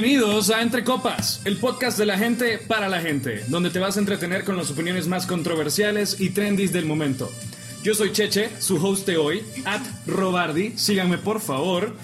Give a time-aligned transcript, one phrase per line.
[0.00, 3.98] Bienvenidos a Entre Copas, el podcast de la gente para la gente, donde te vas
[3.98, 7.30] a entretener con las opiniones más controversiales y trendies del momento.
[7.82, 11.94] Yo soy Cheche, su host de hoy, at Robardi, síganme por favor.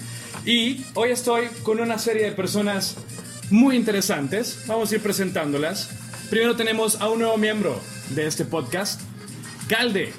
[0.45, 2.97] Y hoy estoy con una serie de personas
[3.49, 5.89] muy interesantes, vamos a ir presentándolas.
[6.29, 9.01] Primero tenemos a un nuevo miembro de este podcast,
[9.67, 10.13] Calde.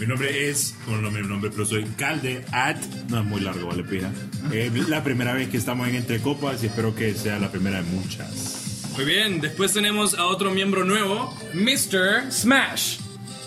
[0.00, 2.78] Mi nombre es, bueno, no mi nombre, pero soy Calde at,
[3.10, 4.10] no es muy largo, vale, pija.
[4.50, 7.82] Eh, la primera vez que estamos en Entre Copas y espero que sea la primera
[7.82, 8.88] de muchas.
[8.96, 12.32] Muy bien, después tenemos a otro miembro nuevo, Mr.
[12.32, 12.96] Smash.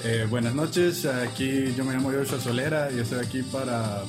[0.04, 4.04] Eh, buenas noches, aquí yo me llamo Joshua Solera y estoy aquí para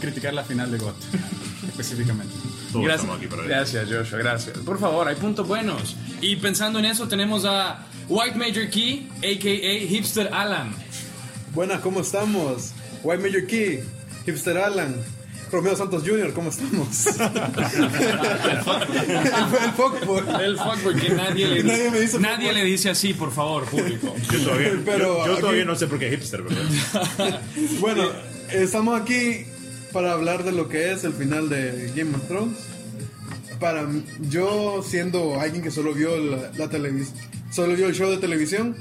[0.00, 0.94] criticar la final de GOT,
[1.68, 2.32] específicamente.
[2.70, 3.50] Todos Gracias, estamos aquí para ver.
[3.50, 4.58] gracias, Joshua, gracias.
[4.58, 5.96] Por favor, hay puntos buenos.
[6.20, 9.88] Y pensando en eso, tenemos a White Major Key, a.k.a.
[9.88, 10.85] Hipster Alan.
[11.56, 12.72] Buenas, ¿cómo estamos?
[13.02, 13.80] White Major Key,
[14.26, 14.94] Hipster Alan,
[15.50, 17.06] Romeo Santos Jr., ¿cómo estamos?
[17.06, 17.14] el,
[18.52, 20.22] el fuckboy.
[20.44, 24.14] El fuckboy que nadie le, Nadie me dice nadie le dice así, por favor, público.
[24.30, 27.40] Yo todavía, Pero yo, yo aquí- todavía no sé por qué hipster, ¿verdad?
[27.80, 28.04] Bueno,
[28.52, 29.46] estamos aquí
[29.94, 32.58] para hablar de lo que es el final de Game of Thrones.
[33.58, 33.86] Para
[34.28, 37.16] yo, siendo alguien que solo vio la, la televisión,
[37.50, 38.76] solo vio el show de televisión,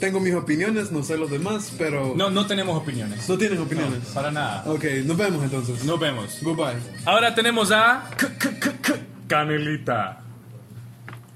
[0.00, 3.28] tengo mis opiniones, no sé los demás, pero No, no tenemos opiniones.
[3.28, 4.00] no tienes opiniones.
[4.14, 4.64] Para nada.
[4.66, 5.84] Ok, nos vemos entonces.
[5.84, 6.38] Nos vemos.
[6.42, 6.76] Goodbye.
[7.04, 10.20] Ahora tenemos a C- C- C- C- Canelita.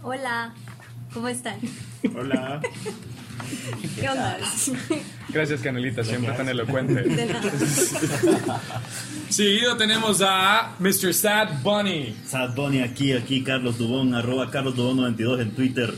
[0.02, 0.54] Hola,
[1.12, 1.58] ¿cómo están?
[2.16, 2.60] Hola.
[3.98, 4.36] ¿Qué onda?
[5.30, 6.94] Gracias, Canelita, siempre tan elocuente.
[7.02, 8.60] De nada.
[9.28, 11.12] Seguido tenemos a Mr.
[11.14, 12.14] Sad Bunny.
[12.26, 15.94] Sad Bunny aquí, aquí Carlos Dubón, arroba Carlos Dubón 92 en Twitter.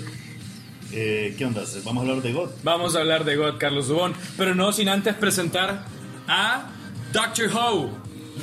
[0.93, 1.63] Eh, ¿Qué onda?
[1.85, 2.51] Vamos a hablar de God.
[2.63, 5.85] Vamos a hablar de God Carlos Dubón, pero no sin antes presentar
[6.27, 6.71] a
[7.13, 7.91] Doctor Ho.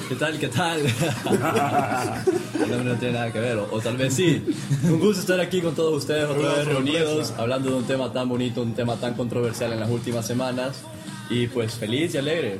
[0.07, 0.37] ¿Qué tal?
[0.39, 0.81] ¿Qué tal?
[0.85, 4.43] El nombre no tiene nada que ver, o, o tal vez sí.
[4.83, 8.29] Un gusto estar aquí con todos ustedes otra vez reunidos, hablando de un tema tan
[8.29, 10.83] bonito, un tema tan controversial en las últimas semanas.
[11.29, 12.59] Y pues feliz y alegre.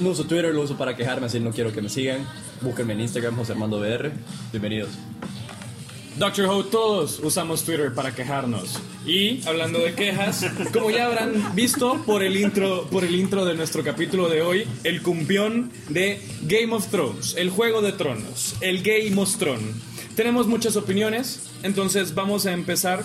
[0.00, 2.26] No uso Twitter, lo uso para quejarme, así no quiero que me sigan.
[2.62, 4.10] Búsquenme en Instagram, José Armando BR.
[4.50, 4.90] Bienvenidos.
[6.16, 8.80] Doctor Ho, todos usamos Twitter para quejarnos.
[9.04, 13.54] Y hablando de quejas, como ya habrán visto por el intro, por el intro de
[13.54, 18.82] nuestro capítulo de hoy, el cumbión de Game of Thrones, el juego de tronos, el
[18.82, 19.74] Game of Thrones.
[20.14, 23.02] Tenemos muchas opiniones, entonces vamos a empezar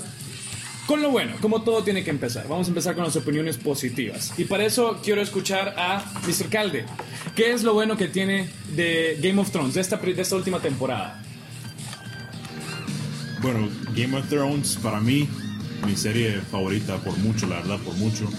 [0.85, 2.47] con lo bueno, como todo tiene que empezar.
[2.47, 4.33] Vamos a empezar con las opiniones positivas.
[4.37, 6.49] Y para eso quiero escuchar a Mr.
[6.49, 6.85] Calde.
[7.35, 11.23] ¿Qué es lo bueno que tiene de Game of Thrones, esta, de esta última temporada?
[13.41, 15.27] Bueno, Game of Thrones para mí,
[15.85, 18.29] mi serie favorita por mucho, la verdad, por mucho.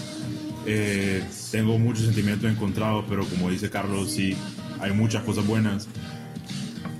[0.67, 4.35] Eh, tengo muchos sentimientos encontrados, pero como dice Carlos, sí,
[4.79, 5.87] hay muchas cosas buenas.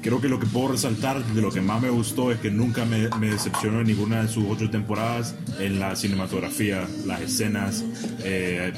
[0.01, 2.85] Creo que lo que puedo resaltar de lo que más me gustó es que nunca
[2.85, 7.83] me, me decepcionó en ninguna de sus ocho temporadas en la cinematografía, las escenas.
[8.23, 8.73] eh,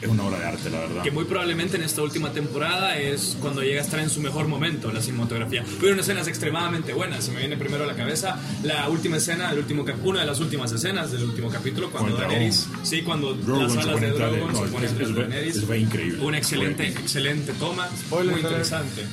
[0.00, 1.02] es una obra de arte, la verdad.
[1.02, 4.48] que muy probablemente en esta última temporada es cuando llega a estar en su mejor
[4.48, 5.62] momento la cinematografía.
[5.78, 7.24] Hubieron escenas extremadamente buenas.
[7.24, 10.40] Se me viene primero a la cabeza la última escena, el último una de las
[10.40, 14.62] últimas escenas del último capítulo cuando Daenerys, sí, cuando Drogon las alas de Drogon se
[14.72, 15.56] ponen fue- Daenerys.
[15.56, 16.24] eso fue increíble.
[16.24, 19.04] Una excelente, Fue- excelente toma, Spoiler, muy interesante.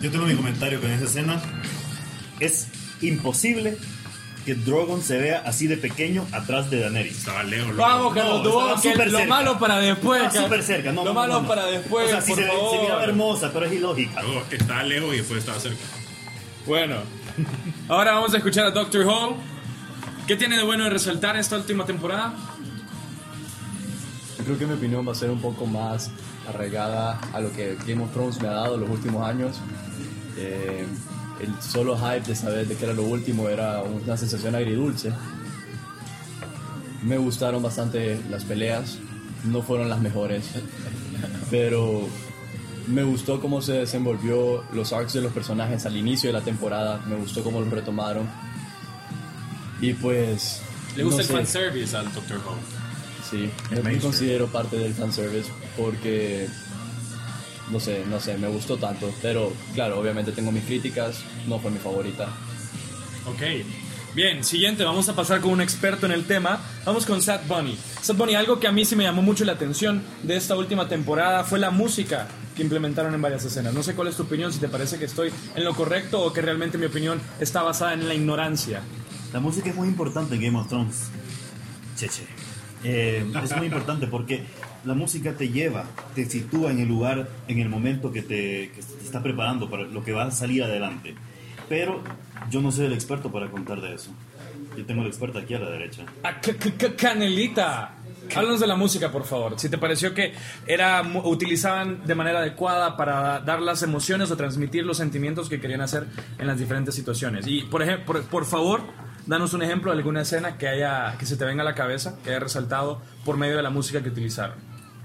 [0.00, 1.42] Yo tengo mi comentario con esa escena.
[2.40, 2.66] Es
[3.02, 3.76] imposible
[4.44, 7.18] que Drogon se vea así de pequeño atrás de Daenerys.
[7.18, 7.68] Estaba lejos.
[7.70, 7.80] loco.
[7.82, 9.34] Vamos, Carlos No, estaba que lo cerca.
[9.34, 10.20] malo para después.
[10.22, 11.02] Está Car- súper cerca, no.
[11.04, 11.48] Lo no, malo no, no.
[11.48, 12.70] para después, O sea, sí por se, ve- favor.
[12.76, 14.20] se miraba hermosa, pero es ilógica.
[14.50, 15.78] Estaba lejos y después estaba cerca.
[16.66, 16.96] Bueno,
[17.88, 19.36] ahora vamos a escuchar a Doctor Who.
[20.26, 22.32] ¿Qué tiene de bueno de resaltar esta última temporada?
[24.38, 26.10] Yo creo que mi opinión va a ser un poco más
[26.48, 29.56] arraigada a lo que Game of Thrones me ha dado los últimos años.
[30.36, 30.86] Eh,
[31.40, 35.12] el solo hype de saber de que era lo último era una sensación agridulce.
[37.02, 38.98] Me gustaron bastante las peleas,
[39.44, 40.44] no fueron las mejores,
[41.50, 42.08] pero
[42.86, 47.00] me gustó cómo se desenvolvió los arcs de los personajes al inicio de la temporada,
[47.06, 48.28] me gustó cómo los retomaron.
[49.80, 50.60] Y pues...
[50.96, 51.32] Le gusta no el sé.
[51.34, 52.54] fanservice al Doctor Who.
[53.28, 56.48] Sí, Es me considero parte del fanservice porque,
[57.70, 59.12] no sé, no sé, me gustó tanto.
[59.22, 62.28] Pero claro, obviamente tengo mis críticas, no fue mi favorita.
[63.26, 63.42] Ok.
[64.14, 66.60] Bien, siguiente, vamos a pasar con un experto en el tema.
[66.84, 67.78] Vamos con Sad Bunny.
[68.02, 70.86] Sad Bunny, algo que a mí sí me llamó mucho la atención de esta última
[70.86, 73.72] temporada fue la música que implementaron en varias escenas.
[73.72, 76.30] No sé cuál es tu opinión, si te parece que estoy en lo correcto o
[76.30, 78.82] que realmente mi opinión está basada en la ignorancia.
[79.32, 81.08] La música es muy importante en Game of Thrones.
[81.96, 82.26] Cheche.
[82.84, 84.44] eh, es muy importante porque
[84.84, 85.84] la música te lleva,
[86.14, 88.64] te sitúa en el lugar, en el momento que te,
[89.04, 91.14] está preparando para lo que va a salir adelante.
[91.68, 92.02] Pero
[92.50, 94.10] yo no soy el experto para contar de eso.
[94.76, 96.04] Yo tengo el experto aquí a la derecha.
[96.22, 97.94] Ah, c- c- Canelita.
[98.34, 99.58] Háblanos de la música, por favor.
[99.58, 100.32] Si te pareció que
[100.66, 105.82] era utilizaban de manera adecuada para dar las emociones o transmitir los sentimientos que querían
[105.82, 106.06] hacer
[106.38, 107.46] en las diferentes situaciones.
[107.46, 108.80] Y por ejemplo, por favor,
[109.26, 112.16] danos un ejemplo de alguna escena que haya que se te venga a la cabeza,
[112.24, 114.56] que haya resaltado por medio de la música que utilizaron.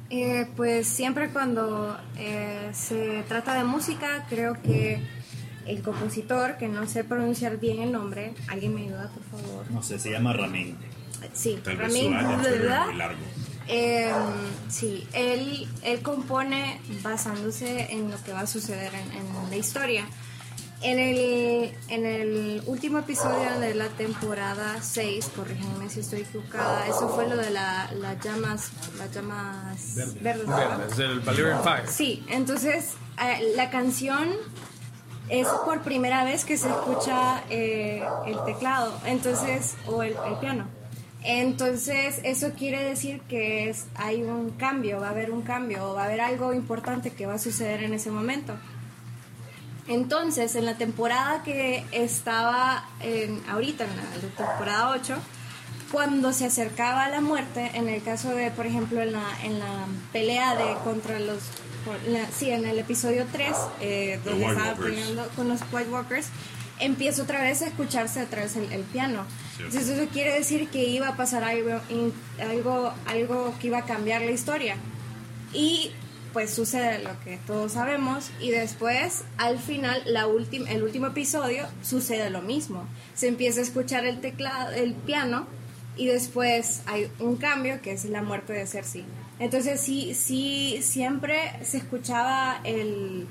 [0.09, 5.01] Eh, pues siempre cuando eh, se trata de música, creo que
[5.65, 9.71] el compositor, que no sé pronunciar bien el nombre, alguien me ayuda, por favor.
[9.71, 10.77] No sé, se llama Ramin.
[11.33, 13.19] Sí, Tal vez Ramin muy largo.
[13.67, 14.13] Eh,
[14.69, 20.05] sí, él, él compone basándose en lo que va a suceder en, en la historia.
[20.83, 27.09] En el, en el último episodio de la temporada 6, corríjanme si estoy equivocada, eso
[27.09, 28.69] fue lo de la- las llamas,
[28.99, 30.45] las llamas verdes.
[30.45, 30.77] ¿verdad?
[30.87, 31.87] Desde el Valerian Fire.
[31.87, 34.29] Sí, entonces eh, la canción
[35.29, 40.67] es por primera vez que se escucha eh, el teclado, entonces, o el, el piano.
[41.23, 45.93] Entonces, eso quiere decir que es, hay un cambio, va a haber un cambio, o
[45.95, 48.53] va a haber algo importante que va a suceder en ese momento.
[49.87, 55.15] Entonces, en la temporada que estaba en- ahorita, en la, la temporada 8,
[55.91, 59.59] cuando se acercaba a la muerte, en el caso de, por ejemplo, en la, en
[59.59, 61.39] la pelea de contra los...
[62.09, 64.89] la- sí, en el episodio 3, eh, The donde White estaba Walkers.
[64.95, 66.27] peleando con los White Walkers,
[66.79, 69.23] empieza otra vez a escucharse vez el, el piano.
[69.55, 69.73] Cierto.
[69.77, 71.79] Entonces eso quiere decir que iba a pasar algo,
[72.41, 74.75] algo, algo que iba a cambiar la historia.
[75.53, 75.91] Y
[76.33, 81.65] pues sucede lo que todos sabemos y después al final la última el último episodio
[81.83, 82.87] sucede lo mismo.
[83.15, 85.47] Se empieza a escuchar el teclado, el piano
[85.95, 89.05] y después hay un cambio que es la muerte de Cersei.
[89.39, 93.27] Entonces sí sí siempre se escuchaba el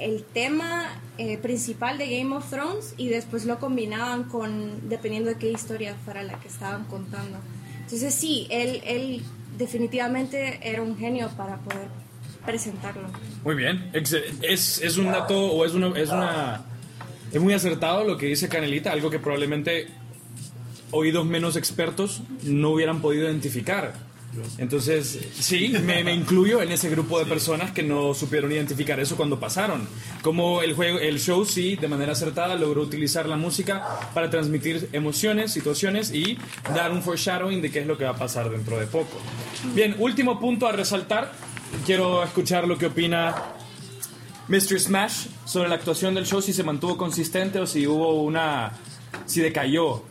[0.00, 0.88] el tema
[1.18, 5.94] eh, principal de Game of Thrones y después lo combinaban con dependiendo de qué historia
[6.04, 7.38] fuera la que estaban contando.
[7.82, 9.22] Entonces sí, él, él
[9.58, 11.88] definitivamente era un genio para poder
[12.44, 13.08] presentarlo.
[13.44, 13.90] Muy bien.
[13.92, 16.62] Es, es un dato o es una, es una.
[17.32, 19.88] Es muy acertado lo que dice Canelita, algo que probablemente
[20.90, 23.94] oídos menos expertos no hubieran podido identificar.
[24.58, 29.16] Entonces, sí, me, me incluyo en ese grupo de personas que no supieron identificar eso
[29.16, 29.88] cuando pasaron.
[30.22, 33.84] Como el juego, el show sí, de manera acertada, logró utilizar la música
[34.14, 36.38] para transmitir emociones, situaciones y
[36.74, 39.18] dar un foreshadowing de qué es lo que va a pasar dentro de poco.
[39.74, 41.32] Bien, último punto a resaltar.
[41.86, 43.34] Quiero escuchar lo que opina
[44.48, 44.80] Mr.
[44.80, 48.72] Smash sobre la actuación del show, si se mantuvo consistente o si hubo una.
[49.26, 50.02] si decayó.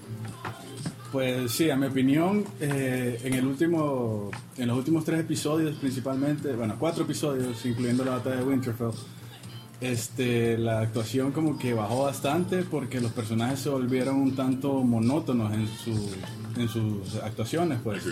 [1.12, 6.54] Pues sí, a mi opinión, eh, en el último, en los últimos tres episodios principalmente,
[6.54, 8.92] bueno, cuatro episodios, incluyendo la batalla de Winterfell,
[9.82, 15.51] este, la actuación como que bajó bastante porque los personajes se volvieron un tanto monótonos
[15.54, 16.12] en, su,
[16.58, 18.04] en sus actuaciones, pues.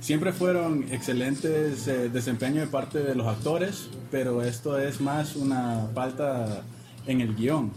[0.00, 5.88] Siempre fueron excelentes eh, desempeños de parte de los actores, pero esto es más una
[5.94, 6.62] falta
[7.06, 7.72] en el guion,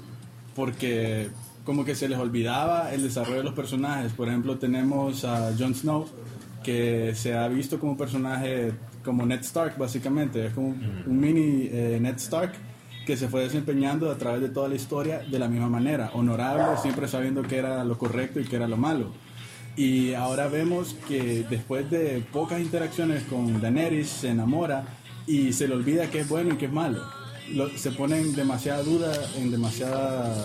[0.56, 1.30] porque
[1.64, 4.12] como que se les olvidaba el desarrollo de los personajes.
[4.14, 6.08] Por ejemplo, tenemos a Jon Snow,
[6.64, 8.74] que se ha visto como un personaje
[9.04, 10.48] como Ned Stark, básicamente.
[10.48, 12.54] Es como un, un mini eh, Ned Stark
[13.06, 16.78] que se fue desempeñando a través de toda la historia de la misma manera, honorable,
[16.80, 19.12] siempre sabiendo que era lo correcto y que era lo malo.
[19.80, 24.84] Y ahora vemos que después de pocas interacciones con Daenerys se enamora
[25.26, 27.02] y se le olvida que es bueno y que es malo.
[27.54, 30.36] Lo- se pone en demasiada duda, en demasiada,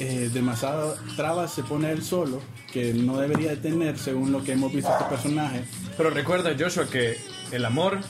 [0.00, 4.52] eh, demasiada trabas se pone él solo, que no debería de tener según lo que
[4.52, 5.62] hemos visto este personaje.
[5.96, 7.16] Pero recuerda, Joshua, que
[7.52, 8.00] el amor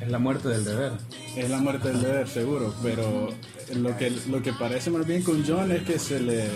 [0.00, 0.92] es la muerte del deber.
[1.36, 3.28] Es la muerte del deber, seguro, pero
[3.74, 6.48] lo que, lo que parece más bien con John es que se le,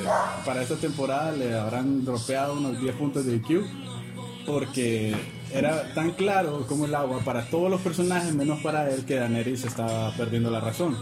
[0.45, 3.65] para esta temporada le habrán dropeado unos 10 puntos de IQ,
[4.47, 5.15] porque
[5.53, 9.65] era tan claro como el agua para todos los personajes, menos para él, que Daenerys
[9.65, 10.97] estaba perdiendo la razón.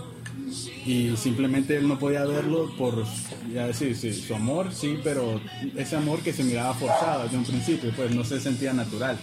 [0.85, 3.05] Y simplemente él no podía verlo por,
[3.53, 5.41] ya decir, sí, su amor, sí, pero
[5.77, 9.17] ese amor que se miraba forzado desde un principio, pues no se sentía natural.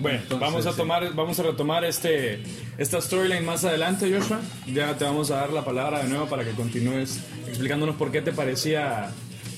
[0.00, 0.76] Bueno, Entonces, vamos a sí.
[0.76, 2.42] tomar, vamos a retomar este,
[2.78, 4.40] esta storyline más adelante, Joshua.
[4.66, 8.22] Ya te vamos a dar la palabra de nuevo para que continúes explicándonos por qué
[8.22, 9.10] te parecía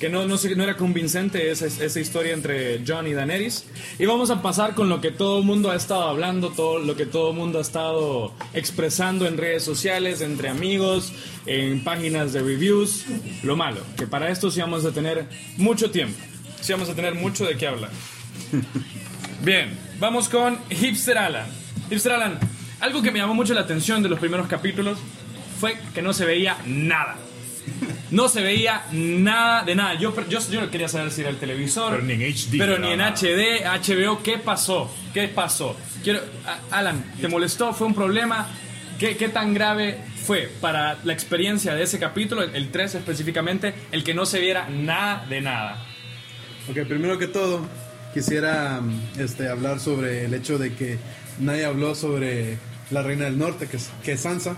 [0.03, 3.67] que no, no, no era convincente esa, esa historia entre John y Daenerys.
[4.01, 6.97] Y vamos a pasar con lo que todo el mundo ha estado hablando, todo lo
[6.97, 11.13] que todo el mundo ha estado expresando en redes sociales, entre amigos,
[11.47, 13.05] en páginas de reviews.
[13.45, 16.19] Lo malo, que para esto sí vamos a tener mucho tiempo,
[16.61, 17.93] sí vamos a tener mucho de qué hablar.
[19.45, 21.47] Bien, vamos con Hipster Alan.
[21.91, 22.39] Hipster Alan,
[22.81, 24.99] algo que me llamó mucho la atención de los primeros capítulos
[25.61, 27.17] fue que no se veía nada.
[28.11, 29.95] No se veía nada de nada.
[29.95, 31.93] Yo, yo, yo quería saber si era el televisor.
[31.93, 33.01] Pero ni en HD, Pero ni en.
[33.01, 34.23] HD, HBO.
[34.23, 34.91] ¿Qué pasó?
[35.15, 35.77] ¿Qué pasó?
[36.03, 36.21] Quiero,
[36.71, 37.73] Alan, ¿te molestó?
[37.73, 38.49] ¿Fue un problema?
[38.99, 44.05] ¿Qué, ¿Qué tan grave fue para la experiencia de ese capítulo, el 3 específicamente, el
[44.05, 45.87] que no se viera nada de nada?
[46.71, 47.67] Ok, primero que todo,
[48.15, 48.81] quisiera
[49.19, 50.99] este, hablar sobre el hecho de que
[51.41, 52.59] nadie habló sobre
[52.91, 54.57] la Reina del Norte, que es, que es Sansa,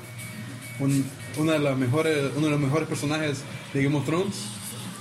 [0.80, 1.04] un-
[1.36, 3.38] una de las mejores, uno de los mejores personajes
[3.72, 4.34] de Game of Thrones.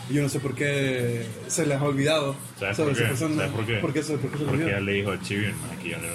[0.09, 3.03] Y yo no sé por qué se les ha olvidado ¿Sabes sobre por qué?
[3.03, 3.35] esa persona.
[3.37, 3.73] ¿Sabes por qué?
[3.75, 6.13] ¿Por qué se, por qué se Porque ya le dijo a Tyrion aquí donde no.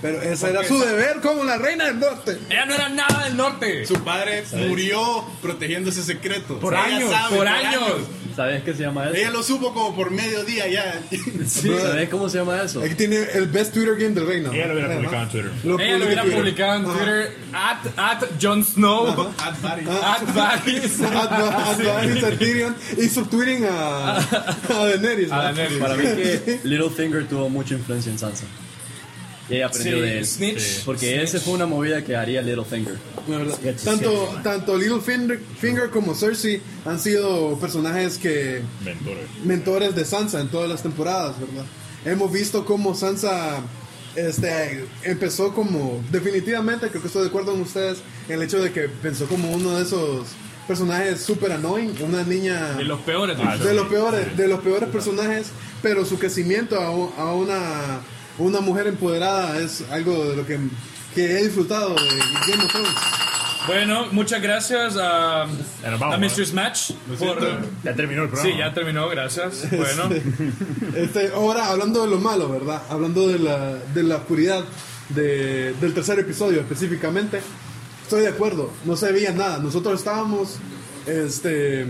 [0.00, 2.38] Pero ese era su deber como la Reina del Norte.
[2.48, 3.84] Ella no era nada del norte.
[3.86, 6.60] Su padre murió protegiendo ese secreto.
[6.60, 7.82] Por Ella años, sabe, por años.
[8.38, 9.30] ¿Sabes qué se llama Ella eso?
[9.32, 11.02] lo supo como por mediodía ya.
[11.46, 12.80] Sí, ¿Sabes cómo se llama eso?
[12.84, 14.52] Aquí tiene el best Twitter game del reino.
[14.52, 15.50] Ella lo hubiera publicado en Twitter.
[15.64, 16.84] Lo Ella lo hubiera publica publicado en.
[16.84, 19.88] Twitter at, at Jon Snow, Ad Varys.
[19.88, 21.00] at Varys.
[21.00, 24.24] Ad- Varys a Tyrion y subtweeting a, a
[24.86, 25.32] Daenerys.
[25.32, 25.36] A.
[25.52, 25.78] Daenerys.
[25.78, 28.44] Para mí que Littlefinger tuvo mucha influencia en Sansa.
[29.50, 30.26] Y ella aprendió Sí, de él.
[30.26, 30.84] Snitch.
[30.84, 32.96] Porque esa fue una movida que haría Littlefinger.
[33.28, 33.58] La verdad.
[33.84, 39.24] Tanto, tanto Littlefinger Finger como Cersei han sido personajes que Mentores.
[39.44, 41.64] mentores de Sansa en todas las temporadas, ¿verdad?
[42.04, 43.60] Hemos visto cómo Sansa
[44.16, 48.82] este, empezó como, definitivamente, creo que estoy de acuerdo con ustedes, el hecho de que
[48.88, 50.26] pensó como uno de esos
[50.66, 53.36] personajes super annoying, una niña De los peores.
[53.38, 55.46] de Ah, de los peores, de los peores personajes,
[55.82, 56.86] pero su crecimiento a,
[57.22, 58.00] a una,
[58.38, 60.58] una mujer empoderada es algo de lo que,
[61.14, 62.18] que he disfrutado de
[62.50, 62.90] Game of Thrones.
[63.66, 65.46] Bueno, muchas gracias a,
[65.98, 66.18] vamos, a ¿no?
[66.18, 66.46] Mr.
[66.46, 66.92] Smash.
[67.18, 67.38] Por,
[67.84, 68.50] Ya terminó el programa.
[68.54, 69.66] sí, ya terminó, gracias.
[69.70, 70.08] Bueno,
[70.96, 72.82] Este, ahora, hablando de lo malo, ¿verdad?
[72.88, 74.64] Hablando de la, de la oscuridad
[75.10, 77.40] de- del tercer episodio específicamente,
[78.04, 79.58] estoy de acuerdo, no se veía nada.
[79.58, 80.56] Nosotros estábamos
[81.06, 81.84] este,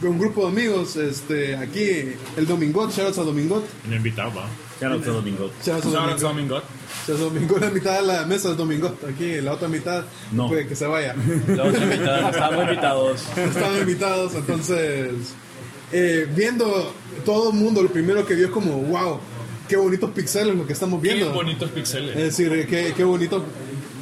[0.00, 1.90] con un grupo de amigos este, aquí,
[2.38, 3.64] el Domingot, shoutouts a Domingot.
[3.86, 4.32] No invitado,
[4.80, 5.50] domingo.
[5.62, 6.18] Shoutouts a Shout out Domingot.
[6.18, 6.62] to Domingo.
[7.06, 9.04] Shoutouts a Domingot, la mitad de la mesa es Domingot.
[9.08, 10.48] Aquí, la otra mitad, No.
[10.48, 11.14] puede que se vaya.
[11.48, 13.22] La otra mitad, estamos invitados.
[13.36, 15.12] Estaban invitados, entonces,
[15.92, 16.92] eh, viendo
[17.24, 19.20] todo el mundo, lo primero que vio es como, wow,
[19.68, 21.32] qué bonitos pixeles lo que estamos Qué viendo.
[21.32, 22.16] bonitos pixeles.
[22.16, 23.44] Es decir, qué, qué bonito,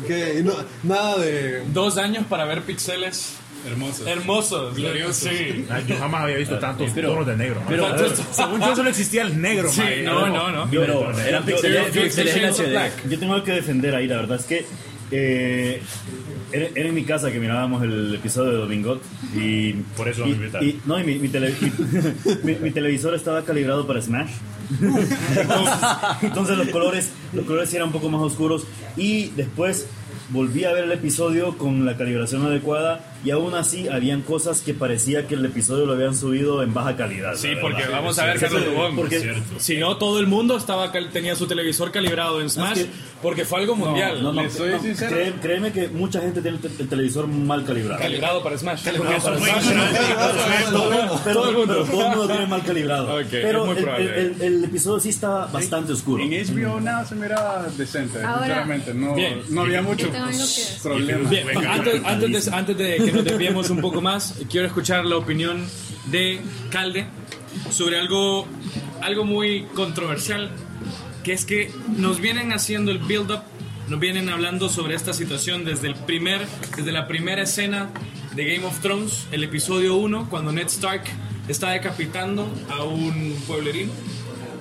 [0.06, 1.64] que no- nada de...
[1.73, 3.35] Dos años para ver pixeles
[3.67, 4.07] Hermoso.
[4.07, 4.77] hermosos.
[4.77, 5.17] Gloriosos.
[5.17, 5.65] Sí.
[5.89, 7.63] Yo jamás había visto tantos pero- tonos de negro.
[7.69, 9.69] pero- ver, según yo solo existía el negro.
[9.71, 10.05] Sí, man.
[10.05, 10.71] no, no, no.
[10.71, 13.09] Pero eran pixeles, yo- pixeles yo- yo-.
[13.11, 14.65] Yo tengo que defender ahí, la verdad es que
[15.13, 15.81] eh,
[16.53, 19.03] era, era en mi casa que mirábamos el episodio de Domingot
[19.35, 20.67] y Por eso y, invitaron.
[20.69, 24.31] y- no, y mi, mi tele- mi- mi- mi televisor estaba calibrado para Smash.
[25.37, 25.77] Entonces,
[26.23, 28.65] entonces los colores los colores eran un poco más oscuros
[28.97, 29.87] y después
[30.31, 34.73] volví a ver el episodio con la calibración adecuada y aún así habían cosas que
[34.73, 37.35] parecía que el episodio lo habían subido en baja calidad.
[37.35, 37.97] Sí, porque verdad.
[37.99, 38.95] vamos a ver, Carlos sí, Dubón.
[38.97, 42.87] porque- Si no, todo el mundo estaba tenía su televisor calibrado en Smash que-
[43.21, 44.23] porque fue algo mundial.
[44.23, 45.16] No, no, Les soy no, sincero.
[45.42, 48.00] créeme que mucha gente tiene el, te- el televisor mal calibrado.
[48.00, 48.85] Calibrado para Smash.
[48.97, 49.64] Porque Para Smash.
[50.71, 51.75] Todo, pero, Todo el mundo.
[51.75, 53.16] pero todo el mundo tiene mal calibrado.
[53.18, 56.23] Ok, pero es muy el, el- el- el episodio sí estaba bastante oscuro.
[56.23, 58.95] En HBO nada se miraba decente, Ahora- sinceramente.
[58.95, 59.42] No, Bien.
[59.49, 60.09] no había mucho
[60.83, 61.30] problema.
[62.52, 65.65] Antes de que nos desviemos un poco más, quiero escuchar la opinión
[66.11, 66.39] de
[66.71, 67.07] Calde
[67.71, 68.47] sobre algo,
[69.01, 70.51] algo muy controversial,
[71.25, 73.41] que es que nos vienen haciendo el build-up,
[73.89, 76.47] nos vienen hablando sobre esta situación desde, el primer,
[76.77, 77.89] desde la primera escena
[78.35, 81.05] de Game of Thrones, el episodio 1, cuando Ned Stark
[81.49, 83.93] está decapitando a un pueblerino.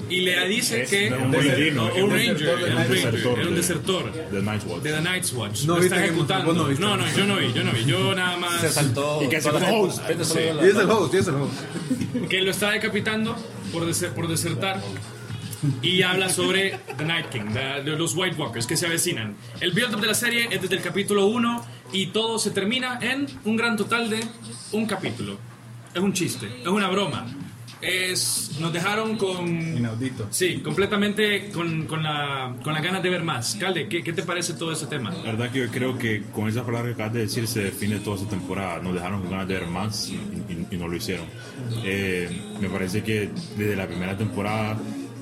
[0.09, 1.07] Y le dice Es que...
[1.11, 4.11] un un un ranger, desertor de- era un un ranger, desertor era un de- desertor
[4.31, 4.81] The Night's Watch.
[4.83, 5.63] de The Night's Watch.
[5.65, 6.53] No lo está ejecutando.
[6.53, 6.67] no.
[6.69, 7.85] No, no, yo no vi, yo no vi.
[7.85, 8.61] Yo nada más.
[8.61, 9.21] Se saltó.
[9.23, 10.01] Y que las- como host.
[10.07, 10.39] Sí.
[10.39, 11.53] Y es el host, y es el host.
[12.29, 13.35] Que lo está decapitando
[13.71, 14.81] por, deser- por desertar.
[15.81, 19.35] Y habla sobre The Night King, de, de los White Walkers que se avecinan.
[19.61, 23.25] El build-up de la serie es desde el capítulo 1 y todo se termina en
[23.45, 24.19] un gran total de
[24.73, 25.37] un capítulo.
[25.95, 27.25] Es un chiste, es una broma.
[27.87, 29.47] Es, nos dejaron con...
[29.77, 30.27] Inaudito.
[30.31, 33.55] Sí, completamente con, con, la, con las ganas de ver más.
[33.59, 35.11] Calde, ¿qué, qué te parece todo ese tema?
[35.11, 37.99] La verdad que yo creo que con esas palabras que acabas de decir se define
[37.99, 38.79] toda esta temporada.
[38.81, 41.25] Nos dejaron con ganas de ver más y, y- y no lo hicieron.
[41.83, 44.77] Eh, me parece que desde la primera temporada,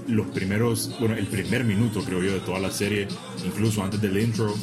[0.07, 3.07] los primeros, bueno, el primer minuto creo yo de toda la serie,
[3.45, 4.53] incluso antes del intro,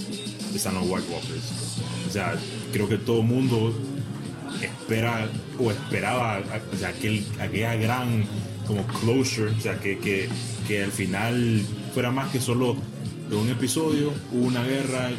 [0.55, 1.79] están los White Walkers.
[2.09, 2.35] O sea,
[2.73, 3.75] creo que todo mundo
[4.63, 5.29] espera
[5.59, 6.43] o esperaba
[6.73, 8.25] o sea, aquel, aquella gran
[8.67, 10.29] como closure, o sea, que, que,
[10.69, 12.77] que al final fuera más que solo
[13.37, 15.11] un episodio, hubo una guerra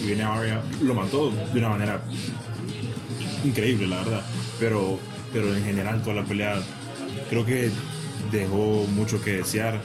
[0.00, 2.02] y viene Arya, lo mató de una manera
[3.44, 4.22] increíble, la verdad.
[4.58, 4.98] Pero,
[5.32, 6.60] pero en general toda la pelea
[7.28, 7.70] creo que
[8.30, 9.80] dejó mucho que desear,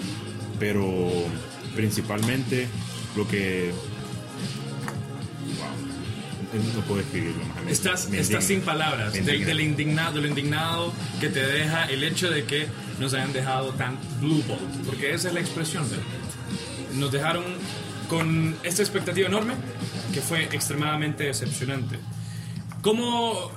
[0.60, 1.10] pero
[1.76, 2.68] principalmente
[3.16, 3.72] lo que...
[6.76, 7.44] No puedo escribirlo.
[7.46, 7.72] más.
[7.72, 9.48] Estás, estás sin palabras Me de, indigna.
[9.48, 12.68] del indignado, de lo indignado que te deja el hecho de que
[13.00, 16.96] nos hayan dejado tan blue ball, porque esa es la expresión realmente.
[16.96, 17.44] Nos dejaron
[18.10, 19.54] con esta expectativa enorme
[20.14, 21.98] que fue extremadamente decepcionante.
[22.82, 23.52] ¿Cómo,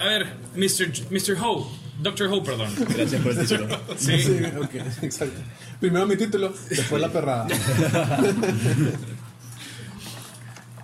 [0.00, 1.10] a ver, Mr.
[1.10, 1.36] Mr.
[1.42, 1.70] Ho,
[2.02, 2.28] Dr.
[2.32, 2.68] Ho, perdón.
[2.88, 3.80] Gracias por el título.
[3.98, 4.22] Sí.
[4.22, 5.40] Sí, ok, exacto.
[5.80, 7.46] Primero mi título, después la perrada.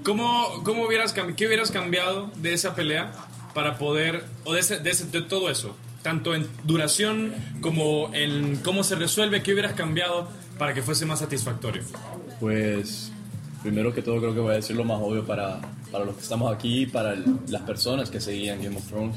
[0.05, 3.13] ¿Cómo, cómo hubieras, ¿Qué hubieras cambiado de esa pelea
[3.55, 8.57] para poder, o de, ese- de ese- de todo eso, tanto en duración como en
[8.57, 10.29] cómo se resuelve, qué hubieras cambiado
[10.59, 11.83] para que fuese más satisfactorio?
[12.41, 13.13] Pues,
[13.63, 15.61] primero que todo creo que voy a decir lo más obvio para,
[15.93, 19.17] para los que estamos aquí para el- las personas que seguían Game of Thrones.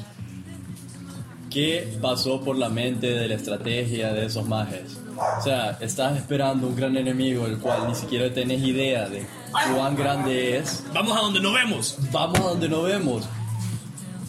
[1.50, 4.98] ¿Qué pasó por la mente de la estrategia de esos mages?
[5.16, 9.26] O sea, estás esperando un gran enemigo el cual ni siquiera tenés idea de
[9.74, 10.84] cuán grande es.
[10.92, 11.98] Vamos a donde nos vemos.
[12.12, 13.28] Vamos a donde no vemos.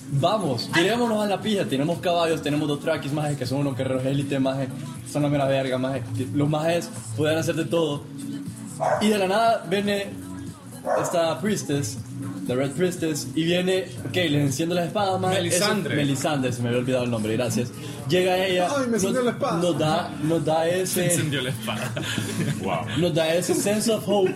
[0.09, 1.65] Vamos, tirémonos a la pija.
[1.65, 4.69] Tenemos caballos, tenemos dos traquis majes que son unos guerreros élite majes.
[5.11, 6.03] Son la mera verga majes.
[6.33, 8.03] Los majes pueden hacer de todo.
[9.01, 10.07] Y de la nada viene
[11.01, 11.97] esta priestess,
[12.47, 15.39] la Red Priestess, y viene, ok, les enciendo las espadas, majes.
[15.39, 15.93] Melisandre.
[15.95, 17.69] Ese- Melisandre, se me había olvidado el nombre, gracias.
[18.09, 19.57] Llega ella, Ay, me encendió la espada.
[19.61, 21.91] nos da, nos da ese Encendió la espada.
[22.63, 22.77] Wow.
[22.99, 24.33] nos da ese sense of hope.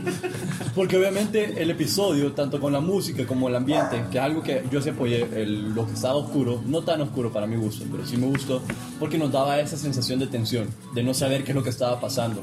[0.76, 4.64] Porque obviamente el episodio, tanto con la música como el ambiente, que es algo que
[4.72, 8.06] yo sí apoyé, el- lo que estaba oscuro, no tan oscuro para mi gusto, pero
[8.06, 8.62] sí me gustó,
[9.00, 12.00] porque nos daba esa sensación de tensión, de no saber qué es lo que estaba
[12.00, 12.42] pasando,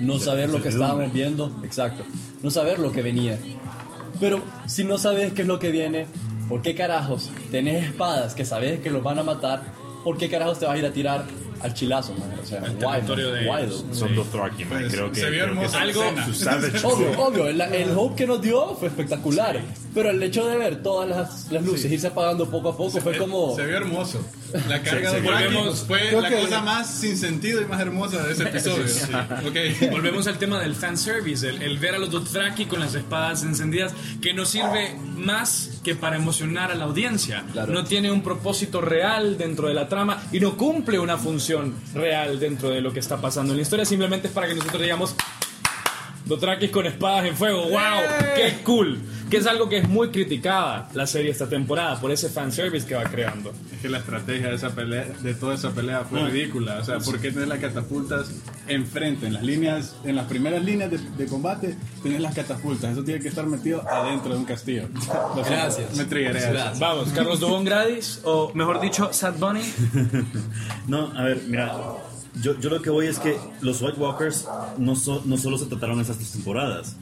[0.00, 2.02] no saber lo que estábamos viendo, exacto,
[2.42, 3.38] no saber lo que venía.
[4.20, 6.06] Pero si no sabes qué es lo que viene,
[6.48, 9.62] ¿por qué carajos tenés espadas que sabes que los van a matar?
[10.04, 11.24] ¿Por qué carajos te vas a ir a tirar
[11.62, 12.30] al chilazo, man?
[12.42, 13.84] O sea, why, territorio de ellos.
[13.92, 14.80] Son dos Dothraki, man.
[14.80, 16.02] Pues, creo que, se vio hermosa Algo-
[16.84, 19.60] Obvio, obvio, el, el hope que nos dio fue espectacular.
[19.94, 23.16] Pero el hecho de ver todas las, las luces irse apagando poco a poco fue
[23.16, 23.54] como.
[23.56, 24.20] Se vio hermoso.
[24.68, 25.86] La carga se de Dothraki hermoso.
[25.86, 28.84] fue Creo la que- cosa más sin sentido y más hermosa de ese episodio.
[29.46, 29.90] Ok.
[29.90, 33.94] Volvemos al tema del fanservice, el, el ver a los Dothraki con las espadas encendidas,
[34.20, 37.44] que nos sirve más que para emocionar a la audiencia.
[37.52, 37.72] Claro.
[37.72, 42.40] No tiene un propósito real dentro de la trama y no cumple una función real
[42.40, 45.14] dentro de lo que está pasando en la historia, simplemente es para que nosotros digamos
[46.24, 48.00] Dothraki con espadas en fuego, wow,
[48.34, 48.98] qué cool.
[49.30, 52.94] Que es algo que es muy criticada la serie esta temporada por ese fanservice que
[52.94, 53.52] va creando.
[53.74, 56.78] Es que la estrategia de esa pelea, de toda esa pelea fue ridícula.
[56.80, 58.30] O sea, ¿por qué tener las catapultas
[58.68, 59.26] enfrente?
[59.26, 62.92] En las líneas, en las primeras líneas de, de combate, tenés las catapultas.
[62.92, 64.88] Eso tiene que estar metido adentro de un castillo.
[64.94, 65.00] Lo
[65.44, 65.96] siento, Gracias.
[65.96, 66.52] Me triggeré.
[66.78, 69.62] Vamos, Carlos Dubón Gradis, o mejor dicho, Sad Bunny.
[70.86, 71.74] No, a ver, mira,
[72.40, 74.46] yo, yo lo que voy es que los White Walkers
[74.78, 76.96] no, so- no solo se trataron esas tres temporadas,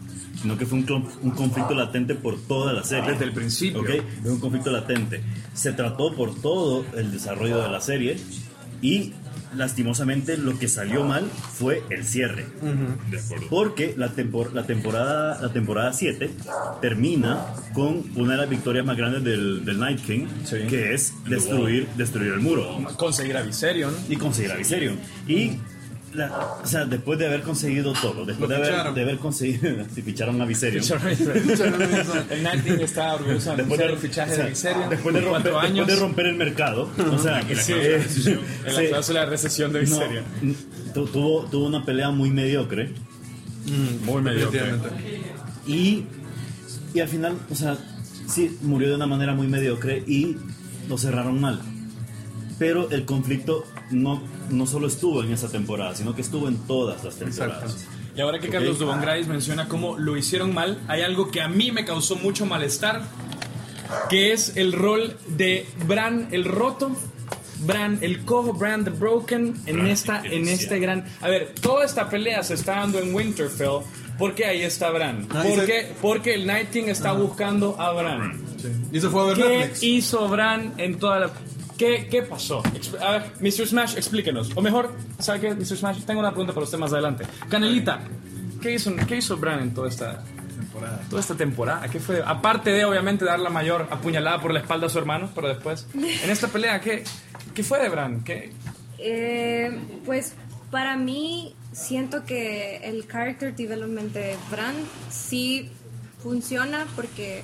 [0.45, 3.13] sino que fue un, conflicto latente por toda la serie.
[3.13, 3.81] Desde el principio.
[3.81, 3.89] ¿Ok?
[4.23, 5.23] Fue un conflicto latente.
[5.55, 8.19] Se trató por todo el desarrollo de la serie
[8.83, 9.15] y
[9.57, 12.45] lastimosamente lo que salió mal fue el cierre.
[13.11, 13.47] De acuerdo.
[13.49, 16.31] Porque la, tempor- la temporada la temporada 7
[16.83, 20.27] termina con una de las victorias más grandes del, del Night King,
[20.69, 23.95] que es destruir, destruir el muro Conseguir a Viserion.
[24.11, 24.99] y conseguir a Viserion.
[25.27, 25.53] Y,
[26.15, 28.95] la- o sea, después de haber conseguido todo, después de haber, ficharon.
[28.95, 30.85] de haber conseguido, si ficharon a Viserion.
[32.31, 35.51] el Nighting está orgulloso de Después de, fichaje o sea, de después de romper, cuatro
[35.53, 35.87] después años.
[35.87, 40.25] de romper el mercado, o sea, en la sí, cláusula de recesión de no, Viserion.
[40.95, 42.93] tu- tuvo, tuvo una pelea muy mediocre
[44.05, 44.73] Muy mediocre.
[45.67, 46.05] y,
[46.93, 47.77] y al final, o sea,
[48.29, 50.37] sí, murió de una manera muy mediocre y
[50.89, 51.61] lo cerraron mal.
[52.59, 57.03] Pero el conflicto no, no solo estuvo en esa temporada, sino que estuvo en todas
[57.05, 57.85] las temporadas.
[58.17, 58.53] Y ahora que Ok.
[58.53, 62.15] Carlos Dubón Grais menciona cómo lo hicieron mal, hay algo que a mí me causó
[62.17, 63.03] mucho malestar,
[64.09, 66.93] que es el rol de Bran el roto,
[67.67, 71.05] Bran el cojo, Bran the broken, en Bran esta, en este gran...
[71.21, 73.81] A ver, toda esta pelea se está dando en Winterfell,
[74.19, 75.27] porque ahí está Bran.
[75.31, 78.41] Ah, y se- Porque, porque el Night King está buscando a Bran.
[78.93, 79.83] Y se fue a ver ¿Qué Netflix.
[79.83, 81.31] hizo Bran en toda la...
[81.79, 82.63] ¿Qué, qué pasó?
[83.01, 83.67] A ver, Mr.
[83.67, 84.51] Smash, explíquenos.
[84.55, 85.77] O mejor, ¿sabe qué, Mr.
[85.77, 86.05] Smash?
[86.05, 87.25] Tengo una pregunta para usted más adelante.
[87.49, 88.01] Canelita,
[88.63, 90.23] ¿qué hizo, qué hizo Bran en toda esta
[90.57, 91.01] temporada?
[91.11, 92.23] Toda esta temporada, ¿qué fue?
[92.25, 95.87] Aparte de, obviamente, dar la mayor apuñalada por la espalda a su hermano, pero después,
[95.95, 97.03] en esta pelea, ¿qué,
[97.55, 98.23] qué fue de Bran?
[98.23, 98.53] ¿Qué?
[98.99, 100.35] Eh, pues
[100.71, 104.75] para mí siento que el character development de Bran
[105.11, 105.71] sí
[106.23, 107.43] funciona porque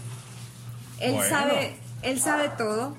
[1.01, 1.29] él Bueno.
[1.29, 2.97] sabe, él sabe todo,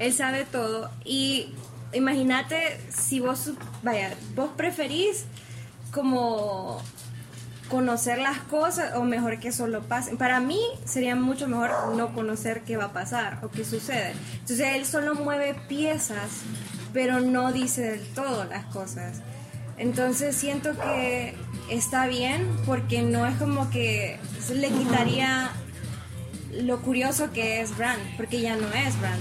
[0.00, 1.54] él sabe todo y
[1.92, 3.50] imagínate si vos,
[3.82, 5.26] vaya, vos preferís
[5.92, 6.82] como
[7.68, 10.16] conocer las cosas o mejor que solo pasen.
[10.16, 14.14] Para mí sería mucho mejor no conocer qué va a pasar o qué sucede.
[14.40, 16.30] Entonces él solo mueve piezas,
[16.92, 19.20] pero no dice del todo las cosas.
[19.76, 21.34] Entonces siento que
[21.70, 24.18] está bien porque no es como que
[24.54, 25.50] le quitaría
[26.52, 29.18] lo curioso que es Bran, porque ya no es Bran.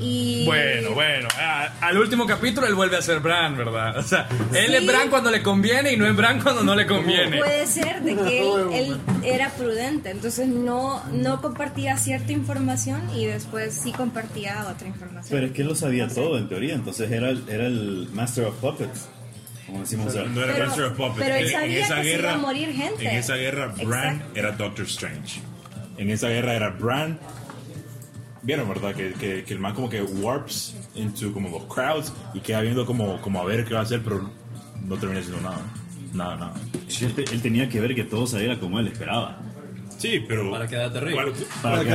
[0.00, 3.98] Y Bueno, bueno, a- al último capítulo él vuelve a ser Bran, ¿verdad?
[3.98, 4.74] O sea, él Sí.
[4.76, 7.38] es Bran cuando le conviene y no es Bran cuando no le conviene.
[7.38, 13.26] Puede ser de que él, él era prudente, entonces no, no compartía cierta información y
[13.26, 15.28] después sí compartía otra información.
[15.30, 18.46] Pero es que él lo sabía todo en teoría, entonces era el, era el Master
[18.46, 19.08] of Puppets,
[19.66, 20.30] como decimos ahora.
[20.30, 21.18] No era Pero- Master of Puppets.
[21.18, 23.08] pero él En- en sabía esa que se guerra, iba a morir gente.
[23.08, 24.38] En esa guerra, Bran Exacto.
[24.38, 25.40] era Doctor Strange.
[25.98, 27.20] En esa guerra era Bran.
[28.42, 28.94] Vieron, ¿verdad?
[28.94, 32.84] Que, que, que el man como que warps into como los crowds y queda viendo
[32.84, 34.28] como, como a ver qué va a hacer, pero
[34.84, 35.60] no termina haciendo nada.
[36.12, 36.54] Nada, nada.
[36.88, 39.38] Sí, Él, te- él tenía que ver que todo saliera como él esperaba.
[39.96, 40.50] Sí, pero.
[40.50, 41.14] Para quedarte rey.
[41.14, 41.92] ¿Cuál- Para que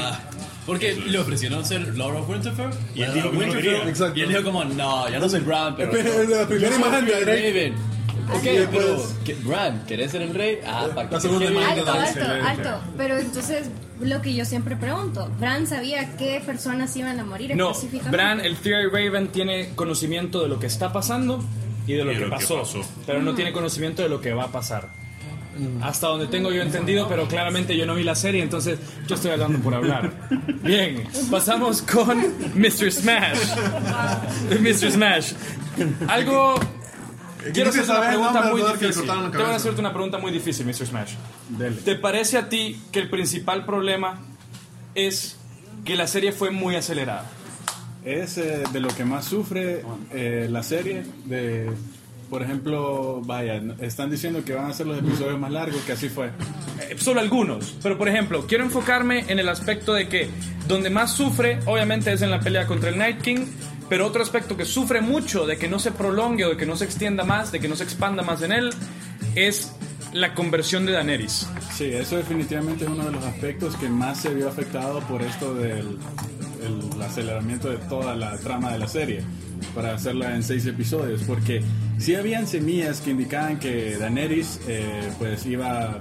[0.00, 0.20] Ah,
[0.66, 2.70] Porque le ofrecieron ser Lord of Winterfell.
[2.94, 4.18] Y él dijo Winterfell.
[4.18, 5.90] Y él dijo como, no, ya no soy Bran, pero...
[5.92, 7.74] Pero la primera imagen de Raven.
[8.34, 9.02] Ok, después- pero...
[9.24, 10.58] ¿qué- Bran, ¿querés ser el rey?
[10.66, 12.80] Ah, para La que Alto, alto, alto.
[12.98, 17.70] Pero entonces, lo que yo siempre pregunto, ¿Bran sabía qué personas iban a morir No,
[17.70, 18.16] específicamente?
[18.16, 21.42] Bran, el Theory Raven, tiene conocimiento de lo que está pasando
[21.86, 22.80] y de lo, Y que, lo que pasó, pasó.
[23.06, 24.88] pero no tiene conocimiento de lo que va a pasar.
[25.82, 29.32] Hasta donde tengo yo entendido, pero claramente yo no vi la serie, entonces yo estoy
[29.32, 30.12] hablando por hablar.
[30.62, 32.18] Bien, pasamos con
[32.54, 32.92] Mr.
[32.92, 33.38] Smash.
[34.60, 34.92] Mr.
[34.92, 35.32] Smash.
[36.06, 36.60] Algo...
[37.52, 39.02] Quiero hacerte una pregunta muy difícil.
[39.02, 40.86] Te voy a hacerte una pregunta muy difícil, Mr.
[40.86, 41.14] Smash.
[41.48, 41.76] Dele.
[41.76, 44.20] ¿Te parece a ti que el principal problema
[44.94, 45.36] es
[45.84, 47.24] que la serie fue muy acelerada?
[48.04, 51.04] Es eh, de lo que más sufre eh, la serie.
[51.24, 51.70] De,
[52.30, 56.08] por ejemplo, vaya, están diciendo que van a ser los episodios más largos, que así
[56.08, 56.28] fue.
[56.80, 60.28] Eh, Solo algunos, pero por ejemplo, quiero enfocarme en el aspecto de que
[60.66, 63.46] donde más sufre, obviamente, es en la pelea contra el Night King,
[63.88, 66.76] pero otro aspecto que sufre mucho de que no se prolongue o de que no
[66.76, 68.70] se extienda más, de que no se expanda más en él,
[69.34, 69.72] es
[70.12, 71.48] la conversión de Daenerys.
[71.74, 75.54] Sí, eso definitivamente es uno de los aspectos que más se vio afectado por esto
[75.54, 75.98] del
[76.62, 79.22] el aceleramiento de toda la trama de la serie
[79.74, 81.62] para hacerla en seis episodios, porque
[81.98, 85.98] sí habían semillas que indicaban que Daenerys eh, pues iba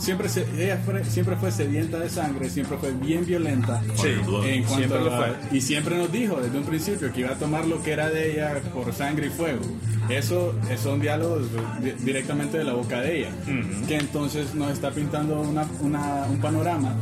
[0.00, 3.82] siempre se- ella fue- siempre fue sedienta de sangre, siempre fue bien violenta.
[3.96, 4.22] Sí, en
[4.64, 5.58] cuanto siempre lo a- fue.
[5.58, 8.32] y siempre nos dijo desde un principio que iba a tomar lo que era de
[8.32, 9.60] ella por sangre y fuego.
[10.08, 11.42] Eso son diálogos
[11.82, 13.30] di- directamente de la boca de ella,
[13.86, 16.94] que entonces nos está pintando una- una- un panorama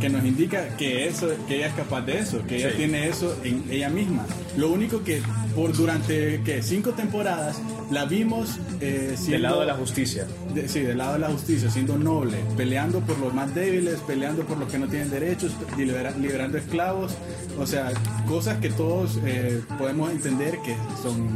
[0.00, 3.36] que nos indica que eso que ella es capaz de eso, que ella tiene eso
[3.44, 4.26] en ella misma.
[4.56, 5.20] Lo único que
[5.54, 7.58] por durante que cinco temporadas
[7.90, 10.26] la vimos eh, Del siendo- lado de la justicia.
[10.54, 14.44] de- sí, del lado de la justicia, siendo noble, peleando por los más débiles, peleando
[14.44, 17.14] por los que no tienen derechos, libera- liberando esclavos,
[17.58, 17.92] o sea,
[18.28, 21.28] cosas que todos eh, podemos entender que son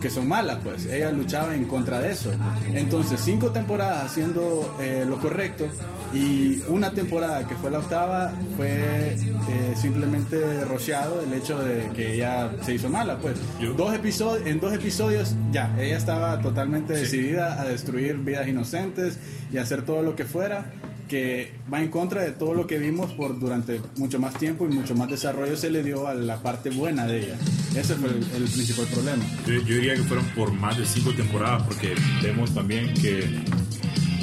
[0.00, 0.86] que son malas, pues.
[0.86, 2.30] Ella luchaba en contra de eso.
[2.72, 5.66] Entonces, cinco temporadas haciendo eh, lo correcto
[6.14, 12.14] y una temporada que fue la octava fue eh, simplemente rociado el hecho de que
[12.14, 13.36] ella se hizo mala, pues.
[13.76, 19.18] Dos episodios, en dos episodios ya, ella estaba totalmente decidida a destruir vidas inocentes
[19.52, 20.66] y hacer todo lo que fuera
[21.08, 24.68] que va en contra de todo lo que vimos por durante mucho más tiempo y
[24.74, 27.36] mucho más desarrollo se le dio a la parte buena de ella.
[27.74, 29.24] Ese fue el, el principal problema.
[29.46, 33.24] Yo, yo diría que fueron por más de cinco temporadas, porque vemos también que,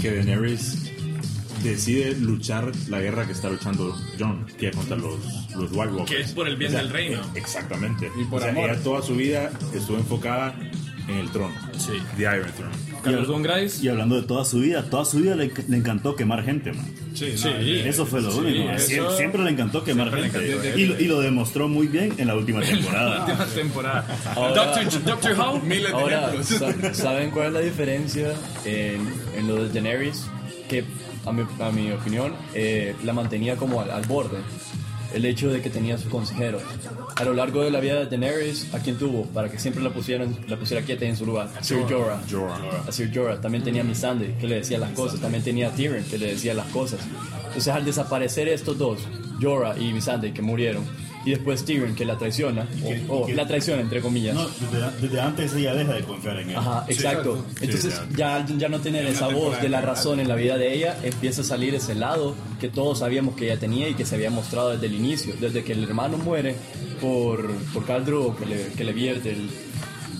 [0.01, 0.83] que Daenerys
[1.63, 5.17] decide luchar la guerra que está luchando John, que es contra los,
[5.55, 6.09] los White Walkers.
[6.11, 7.19] Que es por el bien del reino.
[7.19, 8.11] eh, Exactamente.
[8.21, 8.69] Y por O sea, amor.
[8.69, 10.53] ella toda su vida estuvo enfocada
[11.07, 11.55] en el trono.
[11.77, 11.93] Sí.
[12.17, 12.75] The Iron Throne.
[13.05, 13.83] Carlos Von Grice.
[13.85, 16.85] Y hablando de toda su vida, toda su vida le, le encantó quemar gente, man.
[17.13, 17.33] Sí,
[17.85, 18.71] Eso fue lo Sí, único.
[18.71, 20.27] eso- Siempre, le encantó quemar gente.
[20.55, 20.77] encantó.
[20.79, 23.25] Y, lo- y lo demostró muy bien en la última temporada.
[23.25, 24.07] Última temporada.
[24.35, 25.61] Ahora- Doctor, Doctor Howe.
[25.63, 26.31] Miles de Ahora,
[26.93, 28.33] ¿saben cuál es la diferencia
[28.65, 30.25] en, en lo de Daenerys?
[30.69, 30.83] Que,
[31.25, 34.37] a mi, a mi opinión, eh, la mantenía como al, al borde.
[35.15, 36.61] El hecho de que tenía sus consejeros.
[37.15, 39.23] A lo largo de la vida de Daenerys, ¿a quién tuvo?
[39.27, 41.49] Para que siempre la, pusieran, la pusiera quieta en su lugar.
[41.57, 42.21] A Sir Jorah.
[42.29, 42.83] Jorah.
[42.85, 43.39] A Sir Jorah.
[43.39, 45.21] También tenía a Missandei, que le decía las cosas.
[45.21, 46.99] También tenía a Tyrion, que le decía las cosas.
[47.47, 48.99] Entonces, al desaparecer estos dos,
[49.41, 50.83] Jorah y Missandei, que murieron,
[51.25, 54.35] y después Tyrion que la traiciona, que- o, o y que- la traiciona entre comillas.
[54.35, 56.55] No, desde, desde antes ella deja de confiar en él.
[56.55, 57.43] Ajá, exacto.
[57.61, 60.97] Entonces ya, ya no tiene esa voz de la razón en la vida de ella,
[61.03, 64.29] empieza a salir ese lado que todos sabíamos que ella tenía y que se había
[64.29, 66.55] mostrado desde el inicio, desde que el hermano muere
[67.01, 69.49] por, por Khal Drogo, que le, que le vierte el,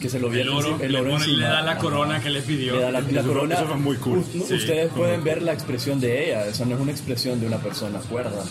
[0.01, 1.37] que se lo El oro, el le, oro pone- encima.
[1.39, 2.75] le da la corona que le pidió.
[2.75, 3.55] Le da la, la Eso fue- corona.
[3.55, 4.17] eso fue muy cool.
[4.19, 7.47] U- Sí, ustedes pueden ver la expresión de ella, eso no es una expresión de
[7.47, 8.43] una persona cuerda.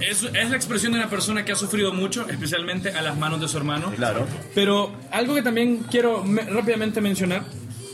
[0.00, 3.40] Es, es la expresión de una persona que ha sufrido mucho, especialmente a las manos
[3.40, 3.92] de su hermano.
[3.96, 4.26] Claro.
[4.54, 7.44] Pero algo que también quiero me- rápidamente mencionar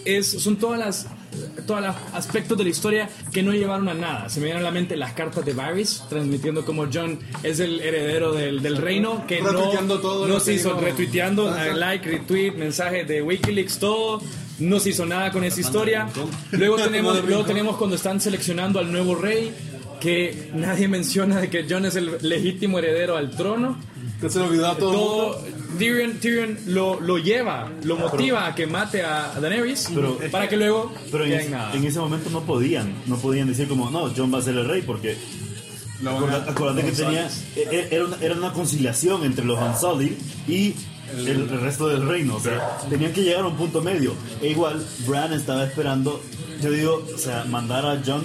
[0.05, 1.07] es, son todas las
[1.67, 4.29] todos los aspectos de la historia que no llevaron a nada.
[4.29, 7.81] Se me vienen a la mente las cartas de Varys, transmitiendo como John es el
[7.81, 9.51] heredero del, del reino, que no,
[9.99, 11.69] todo no se que hizo, retuiteando, Ajá.
[11.69, 14.23] eh, like, retweet, mensajes de Wikileaks, todo.
[14.61, 16.07] No se hizo nada con esa historia.
[16.53, 19.53] Luego tenemos, luego tenemos cuando están seleccionando al nuevo rey,
[20.05, 23.79] que nadie menciona de que John es el legítimo heredero al trono
[24.21, 25.45] Que se le olvidó a todo, todo.
[25.79, 30.57] Tyrion, Tyrion lo, lo lleva, lo motiva a que mate a Daenerys Pero- para que
[30.59, 34.38] luego Pero en, en ese momento no podían, no podían decir como, no, John va
[34.38, 35.17] a ser el rey porque
[36.49, 40.12] acuérdate que tenía, e- e- era una, era una conciliación entre los Unsullied
[40.47, 40.75] y
[41.17, 44.14] el, el resto del reino, o sea, tenían que llegar a un punto medio.
[44.43, 46.21] E igual, Bran estaba esperando,
[46.62, 48.23] yo digo, o sea, mandar a John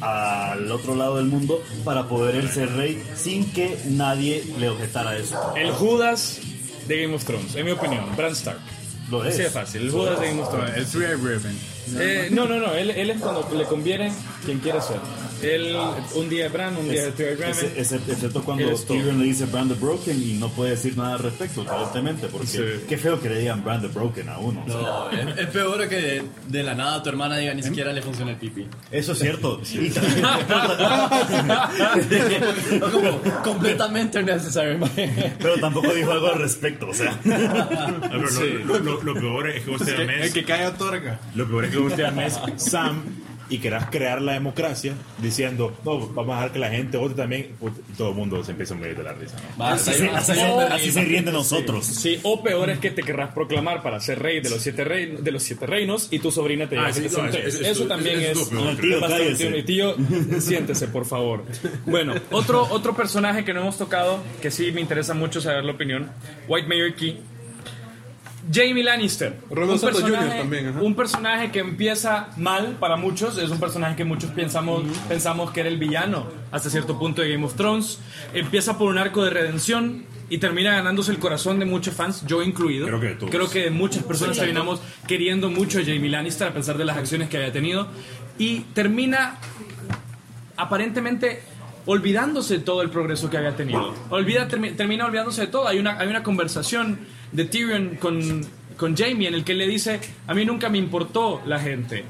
[0.00, 5.16] al otro lado del mundo para poder él ser rey sin que nadie le objetara
[5.16, 5.36] eso.
[5.56, 6.40] El Judas
[6.86, 8.58] de Game of Thrones, en mi opinión, Bran Stark.
[9.10, 9.34] Lo es.
[9.34, 10.76] Así de fácil, el Judas de Game of Thrones.
[10.76, 11.58] El Three Ribbon.
[11.96, 14.12] Eh, no, no, no, él, él es cuando le conviene
[14.44, 14.96] quien quiere ser.
[15.44, 15.76] Él,
[16.14, 18.84] un día es Bran, un día es Ese- ese- excepto cuando es.
[18.86, 22.46] Tyrion le dice Brand the Broken y no puede decir nada al respecto, aparentemente, porque
[22.46, 22.60] Sí.
[22.88, 24.62] qué feo que le digan Brand the Broken a uno.
[24.66, 27.62] o sea, No, es, es peor que de, de la nada tu hermana diga ni
[27.62, 28.66] siquiera le funciona el pipi.
[28.90, 29.60] Eso es cierto.
[29.74, 30.24] Y también-
[32.92, 34.78] Como completamente unnecessary.
[35.40, 37.18] pero tampoco dijo algo al respecto, o sea.
[37.34, 38.30] No, pero
[38.64, 41.18] lo, lo- lo peor es que vos te El llames, que cae otorga.
[41.34, 43.02] lo peor es que vos te llames Sam
[43.50, 47.54] y querás crear la democracia diciendo, no, vamos a dejar que la gente vote también,
[47.62, 49.36] y todo el mundo se empieza a morir de la risa.
[49.58, 49.64] ¿no?
[49.66, 51.84] Así se, así así se ríen de nosotros.
[51.84, 55.16] Sí, o peor es que te querrás proclamar para ser rey de los siete, rey-
[55.20, 57.54] de los siete reinos y tu sobrina te diga Ah, que sí, te no, sientes.
[57.54, 59.96] es- es- Eso es- también es No, tío, bastante- tío,
[60.40, 61.44] siéntese, por favor.
[61.86, 65.72] Bueno, otro, otro personaje que no hemos tocado, que sí me interesa mucho saber la
[65.72, 66.10] opinión,
[66.48, 67.20] White Mayor Key.
[68.52, 69.38] Jamie Lannister.
[69.48, 70.36] Santos personaje, Jr.
[70.38, 70.80] también, ajá.
[70.82, 75.60] un personaje que empieza mal para muchos, es un personaje que muchos pensamos, pensamos que
[75.60, 77.98] era el villano hasta cierto punto de Game of Thrones.
[78.34, 82.42] Empieza por un arco de redención y termina ganándose el corazón de muchos fans, yo
[82.42, 82.86] incluido.
[82.86, 83.30] Creo que de todos.
[83.30, 87.28] Creo que muchas personas terminamos queriendo mucho a Jamie Lannister a pesar de las acciones
[87.28, 87.88] que había tenido.
[88.38, 89.38] Y termina
[90.56, 91.42] aparentemente
[91.86, 93.94] olvidándose de todo el progreso que había tenido.
[94.10, 95.68] Olvida, termi- termina olvidándose de todo.
[95.68, 97.00] Hay una, hay una conversación
[97.34, 98.40] de Tyrion con,
[98.78, 102.04] con Jamie en el que él le dice, a mí nunca me importó la gente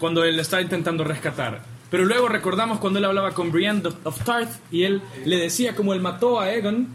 [0.00, 1.62] cuando él estaba intentando rescatar.
[1.90, 5.74] Pero luego recordamos cuando él hablaba con Brienne of, of Tarth y él le decía
[5.76, 6.88] como él mató a Aegon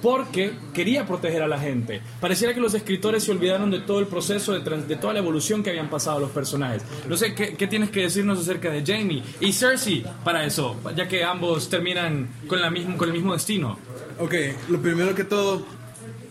[0.00, 2.00] porque quería proteger a la gente.
[2.18, 5.18] Pareciera que los escritores se olvidaron de todo el proceso, de, trans- de toda la
[5.18, 6.82] evolución que habían pasado los personajes.
[7.06, 10.80] No sé, ¿qué, qué tienes que decirnos acerca de Jamie y Cersei para eso?
[10.96, 13.78] Ya que ambos terminan con, la mismo, con el mismo destino.
[14.18, 14.34] Ok,
[14.70, 15.66] lo primero que todo,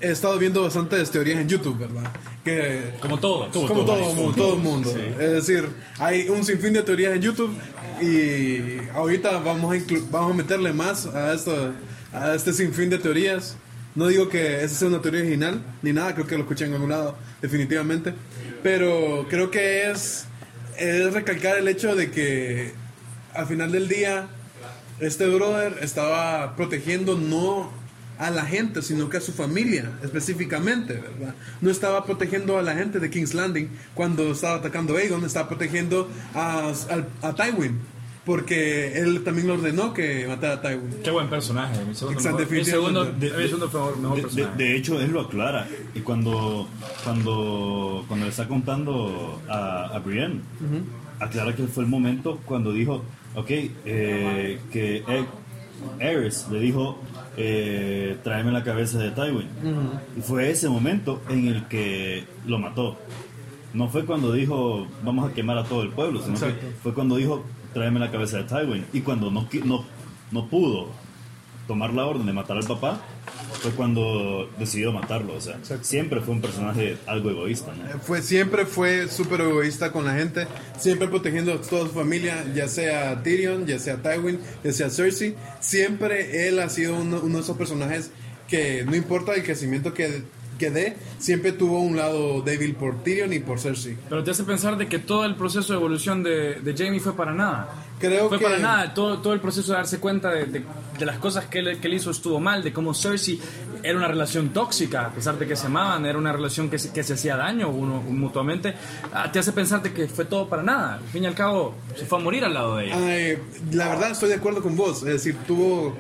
[0.02, 2.12] he estado viendo bastantes teorías en YouTube, ¿verdad?
[2.44, 3.56] Que Como todos.
[3.56, 4.94] como todo, mundo, todo el mundo.
[5.20, 7.54] Es decir, hay un sinfín de teorías en YouTube
[8.02, 11.74] y ahorita vamos a, vamos a meterle más a, esto,
[12.14, 13.58] a este sinfín de teorías.
[13.96, 16.74] No digo que esa sea una teoría original, ni nada, creo que lo escuché en
[16.74, 18.14] algún lado, definitivamente.
[18.64, 20.26] Pero creo que es,
[20.78, 22.72] es recalcar el hecho de que
[23.34, 24.28] al final del día
[25.00, 27.72] este brother estaba protegiendo no
[28.20, 31.34] a la gente, sino que a su familia específicamente, ¿verdad?
[31.62, 35.48] No estaba protegiendo a la gente de King's Landing cuando estaba atacando a Aegon, estaba
[35.48, 36.72] protegiendo a,
[37.22, 37.80] a, a Tywin,
[38.26, 41.02] porque él también le ordenó que matara a Tywin.
[41.04, 41.84] Qué buen personaje.
[41.86, 43.42] Mi segundo, Exacto, mejor- mi segundo, definitivamente.
[43.42, 44.64] mi segundo mejor, mejor De, de- personaje.
[44.64, 45.68] de hecho, él lo aclara.
[45.96, 46.68] Y cuando,
[47.06, 50.42] cuando, cuando le está contando a, a Brienne,
[51.20, 53.04] aclara que fue el momento cuando dijo,
[53.36, 55.26] ok, eh, que E-
[56.00, 56.98] Aerys le dijo,
[57.38, 59.48] eh, tráeme la cabeza de Tywin.
[60.18, 62.98] Y fue ese momento en el que lo mató.
[63.74, 67.16] No fue cuando dijo, vamos a quemar a todo el pueblo, sino que fue cuando
[67.18, 68.86] dijo, tráeme la cabeza de Tywin.
[68.94, 69.86] Y cuando no, no,
[70.32, 70.88] no pudo
[71.70, 73.00] tomar la orden de matar al papá
[73.62, 75.36] fue cuando decidió matarlo.
[75.36, 78.00] O sea, siempre fue un personaje algo egoísta, ¿no?
[78.00, 80.48] Fue, siempre fue súper egoísta con la gente,
[80.80, 85.36] siempre protegiendo a toda su familia, ya sea Tyrion, ya sea Tywin, ya sea Cersei.
[85.60, 88.10] Siempre él ha sido uno, uno de esos personajes
[88.48, 90.24] que no importa el crecimiento que,
[90.60, 93.98] que dé, siempre tuvo un lado débil por Tyrion y por Cersei.
[94.08, 97.16] Pero te hace pensar de que todo el proceso de evolución de, de Jamie fue
[97.16, 97.70] para nada.
[97.98, 98.94] Creo fue que- para nada.
[98.94, 100.64] Todo, todo el proceso de darse cuenta de, de-
[101.00, 103.40] de las cosas que él, que él hizo estuvo mal, de cómo Cersei
[103.84, 106.92] era una relación tóxica, a pesar de que se amaban, era una relación que se,
[106.92, 108.74] que se hacía daño uno mutuamente.
[109.14, 110.96] Ah, te hace pensar de que fue todo para nada.
[110.96, 112.98] Al fin y al cabo, se fue a morir al lado de ella.
[112.98, 113.38] Ay,
[113.72, 114.98] la verdad estoy de acuerdo con vos.
[115.00, 115.96] Es decir, tuvo.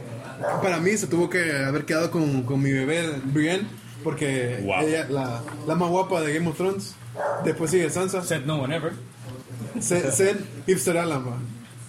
[0.61, 3.67] Para mí se tuvo que haber quedado con, con mi bebé Brienne.
[4.03, 4.81] Porque Wow.
[4.87, 6.95] ella, la, la más guapa de Game of Thrones.
[7.43, 8.23] Después sigue Sansa.
[8.23, 8.93] Said no one ever.
[9.79, 11.37] Se- Sen Hipster Alama.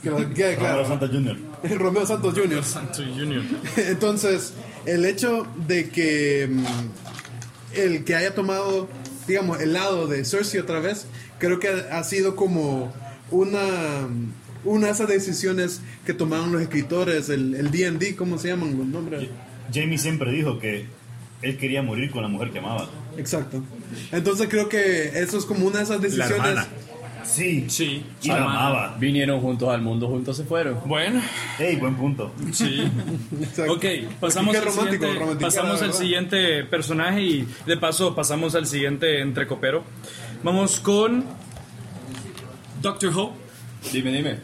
[0.03, 0.83] Que lo quede claro.
[0.85, 1.37] Romero Santos Jr.
[1.79, 2.65] Romeo Santos Jr.
[2.65, 3.43] Santo Junior.
[3.77, 4.55] Entonces,
[4.87, 6.65] el hecho de que mm,
[7.77, 8.89] el que haya tomado,
[9.29, 11.07] digamos, el lado de Cersei otra vez,
[11.39, 12.93] creo que ha sido como
[13.31, 13.61] una,
[14.65, 18.87] una de esas decisiones que tomaron los escritores, el el D&D, ¿cómo se llaman los
[18.87, 19.29] nombres?
[19.73, 20.87] Jamie siempre dijo que
[21.43, 22.89] él quería morir con la mujer que amaba.
[23.17, 23.63] Exacto.
[24.13, 26.37] Entonces creo que eso es como una de esas La decisiones.
[26.37, 26.67] hermana.
[27.25, 28.97] Sí, Sí, y la amaba.
[28.99, 30.79] Vinieron juntos al mundo, juntos se fueron.
[30.87, 31.21] Bueno,
[31.61, 32.33] Ey, buen punto.
[32.53, 32.83] sí.
[33.41, 33.73] Exacto.
[33.75, 33.85] Ok,
[34.19, 39.21] pasamos, Qué al romántico, siguiente, pasamos al siguiente personaje y de paso pasamos al siguiente
[39.21, 39.85] entrecopero.
[40.43, 41.25] Vamos con
[42.83, 43.33] Doctor Who.
[43.93, 44.39] Dime, dime.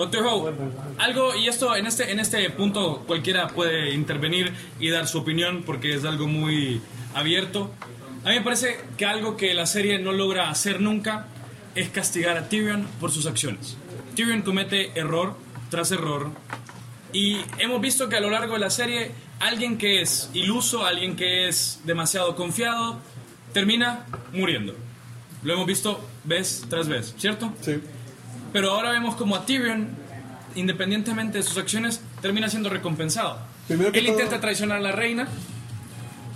[0.00, 0.50] Doctor Who,
[0.96, 5.62] algo, y esto en este, en este punto cualquiera puede intervenir y dar su opinión
[5.62, 6.80] porque es algo muy
[7.12, 7.70] abierto.
[8.24, 11.26] A mí me parece que algo que la serie no logra hacer nunca
[11.74, 13.76] es castigar a Tyrion por sus acciones.
[14.14, 15.36] Tyrion comete error
[15.68, 16.30] tras error
[17.12, 21.14] y hemos visto que a lo largo de la serie alguien que es iluso, alguien
[21.14, 22.98] que es demasiado confiado,
[23.52, 24.74] termina muriendo.
[25.42, 27.52] Lo hemos visto vez tras vez, ¿cierto?
[27.60, 27.82] Sí.
[28.52, 29.88] Pero ahora vemos como a Tyrion,
[30.54, 33.38] independientemente de sus acciones, termina siendo recompensado.
[33.68, 35.28] Primero que Él todo- intenta traicionar a la reina.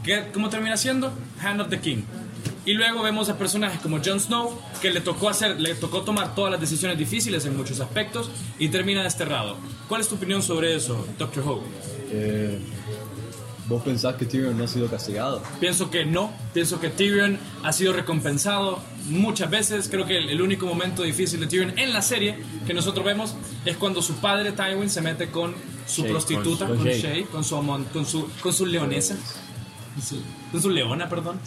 [0.02, 1.12] ¿Qué- ¿Cómo termina siendo?
[1.42, 2.02] Hand of the King.
[2.66, 6.34] Y luego vemos a personajes como Jon Snow, que le tocó hacer, le tocó tomar
[6.34, 9.56] todas las decisiones difíciles en muchos aspectos y termina desterrado.
[9.88, 11.62] ¿Cuál es tu opinión sobre eso, Doctor Who?
[12.10, 12.58] Eh,
[13.66, 15.42] ¿Vos pensás que Tyrion no ha sido castigado?
[15.58, 19.88] Pienso que no, pienso que Tyrion ha sido recompensado muchas veces.
[19.88, 23.34] Creo que el, el único momento difícil de Tyrion en la serie que nosotros vemos
[23.64, 25.54] es cuando su padre Tywin se mete con
[25.86, 27.24] su Shay, prostituta, con- con, con Shay.
[27.24, 29.16] Con su, amon- con su, con su leonesa.
[29.94, 30.20] Con su-
[30.52, 31.40] Con su leona, perdón.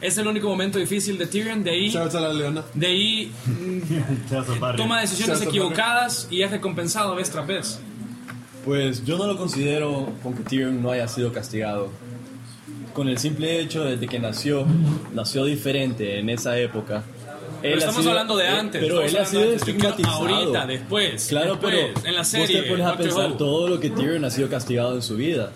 [0.00, 1.62] Es el único momento difícil de Tyrion.
[1.62, 2.64] De ahí, a la leona.
[2.74, 3.32] de ahí
[4.76, 7.80] toma decisiones equivocadas y es recompensado vez tras vez.
[8.64, 11.88] Pues yo no lo considero con que Tyrion no haya sido castigado.
[12.92, 14.66] Con el simple hecho de que nació,
[15.14, 17.02] nació diferente en esa época.
[17.62, 18.82] Pero Él ha estamos sido- hablando de él- antes.
[18.82, 20.16] Pero él ha sido estigmatizado.
[20.28, 21.26] Ahorita, después.
[21.28, 22.62] Claro, después, pero en la vos serie.
[22.62, 25.52] te pones a pensar todo lo que Tyrion ha sido castigado en su vida.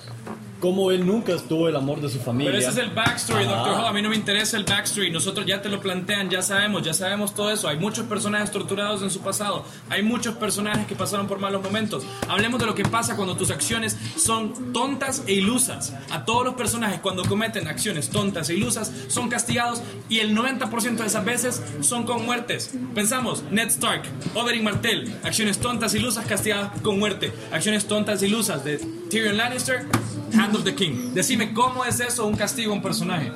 [0.61, 2.53] Cómo él nunca estuvo el amor de su familia.
[2.53, 3.57] Pero ese es el backstory, Ajá.
[3.57, 3.87] Doctor Who.
[3.87, 5.11] A mí no me interesa el backstory.
[5.11, 7.69] Nosotros ya te lo plantean, ya sabemos, ya sabemos todo eso.
[7.69, 9.65] Hay muchos personajes torturados en su pasado.
[9.91, 12.05] Hay muchos personajes que pasaron por malos momentos.
[12.29, 15.93] Hablemos de lo que pasa cuando tus acciones son tontas e ilusas.
[16.11, 20.97] A todos los personajes cuando cometen acciones tontas e ilusas son castigados y el 90%
[20.97, 22.73] de esas veces son con muertes.
[22.95, 24.03] Pensamos, Ned Stark,
[24.35, 27.33] Oberyn Martell, acciones tontas e ilusas castigadas con muerte.
[27.53, 28.79] Acciones tontas e ilusas de
[29.11, 29.87] Tyrion Lannister,
[30.33, 31.13] Hand of the King.
[31.15, 33.31] Decime cómo es eso un castigo a un personaje.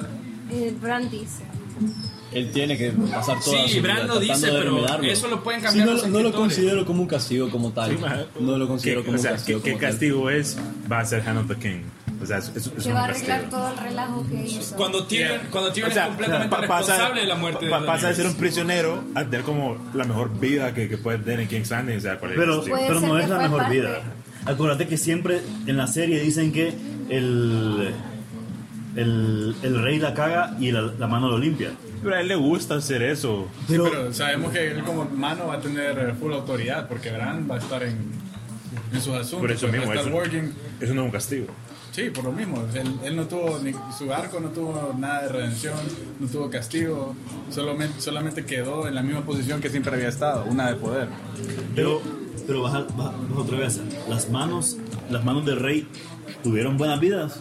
[0.50, 1.44] Eh, Bran dice.
[2.30, 5.28] Él tiene que pasar toda Sí, su vida Bran lo tratando dice, de pero eso
[5.28, 6.36] lo pueden Sí, cambiar no, los no lo escritores.
[6.56, 7.98] considero como un castigo como tal.
[8.38, 9.90] no lo ¿Qué, considero como o sea, un castigo ¿qué, qué como tal.
[9.90, 10.56] castigo es?
[10.92, 11.80] Va a ser Hand of the King.
[12.22, 13.32] O sea, es, es, es Que un va a castigo.
[13.32, 14.76] arreglar todo el relajo que hizo.
[14.76, 17.70] Cuando Tyrion, cuando Tyrion O sea, es completamente pa- pasa- responsable de la muerte de
[17.70, 18.16] pa- Pasa de Daenerys.
[18.16, 21.70] ser un prisionero a tener como la mejor vida que, que puede tener en King's
[21.70, 21.96] Landing.
[21.96, 22.76] O sea, ¿cuál es el Pero, castigo?
[22.76, 23.76] Puede pero ser no que es la fue mejor parte.
[23.76, 24.00] vida.
[24.44, 26.74] Acuérdate que siempre en la serie dicen que
[27.08, 27.94] el,
[28.96, 31.70] el, el rey la caga y la, la mano lo limpia.
[32.02, 33.48] Pero a él le gusta hacer eso.
[33.68, 37.48] Pero, Pero sabemos que él como mano va a tener eh, full autoridad porque Bran
[37.50, 37.96] va a estar en,
[38.92, 39.40] en sus asuntos.
[39.40, 40.52] Por eso va a mismo, estar eso, working.
[40.80, 41.46] eso no es un castigo.
[41.90, 42.64] Sí, por lo mismo.
[42.74, 45.74] Él, él no tuvo ni su arco, no tuvo nada de redención,
[46.20, 47.16] no tuvo castigo,
[47.50, 51.08] solamente, solamente quedó en la misma posición que siempre había estado, una de poder.
[51.74, 52.00] pero,
[52.46, 53.80] pero baja, baja- baja otra vez.
[54.08, 54.76] Las manos,
[55.10, 55.88] las manos del rey
[56.42, 57.40] tuvieron buenas vidas.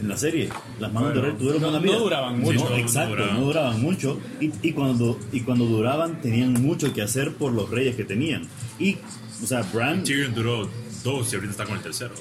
[0.00, 2.00] En la serie, las manos del rey tuvieron no- buenas no vidas.
[2.00, 3.34] duraban mucho, No, no exacto, duraban.
[3.34, 4.20] no duraban mucho.
[4.40, 8.42] Y, y cuando, y cuando duraban, tenían mucho que hacer por los reyes que tenían.
[8.78, 8.98] Y,
[9.42, 10.68] o sea, Bran Tyrion duró
[11.02, 12.12] dos y ahorita está con el tercero.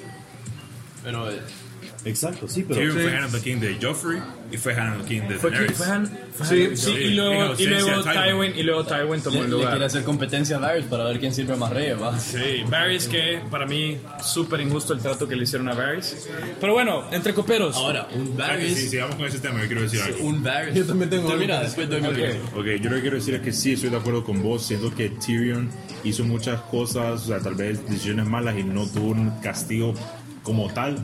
[1.04, 1.40] Pero eh,
[2.06, 2.80] Exacto, sí, pero...
[2.80, 4.20] Tyrion fue Hand of the King de Joffrey
[4.52, 5.72] y fue Hand of the King de Daenerys.
[5.78, 6.92] fue Han- fue Sí, Han- sí, sí.
[6.92, 8.54] y luego, y Tywin.
[8.58, 9.84] Y luego Tywin tomó el le quiere lugar.
[9.84, 12.18] hacer competencia a Varys para ver quién sirve más reyes, va.
[12.20, 16.28] Sí, Varys que para mí súper injusto el trato que le hicieron a Varys.
[16.62, 17.76] Pero bueno, entre coperos.
[17.76, 18.90] ahora, un Ah, que Sí, Varys.
[18.92, 20.26] sigamos con ese tema, yo quiero decir algo.
[20.26, 20.76] Un Varys.
[20.76, 22.38] Yo también tengo Termina, después doy mi opinión.
[22.56, 24.64] Ok, yo lo que quiero decir es que sí, estoy de acuerdo con vos.
[24.66, 25.70] Siento que Tyrion
[26.04, 29.94] hizo muchas cosas, o sea, tal vez decisiones malas y no tuvo un castigo
[30.46, 30.98] como tal.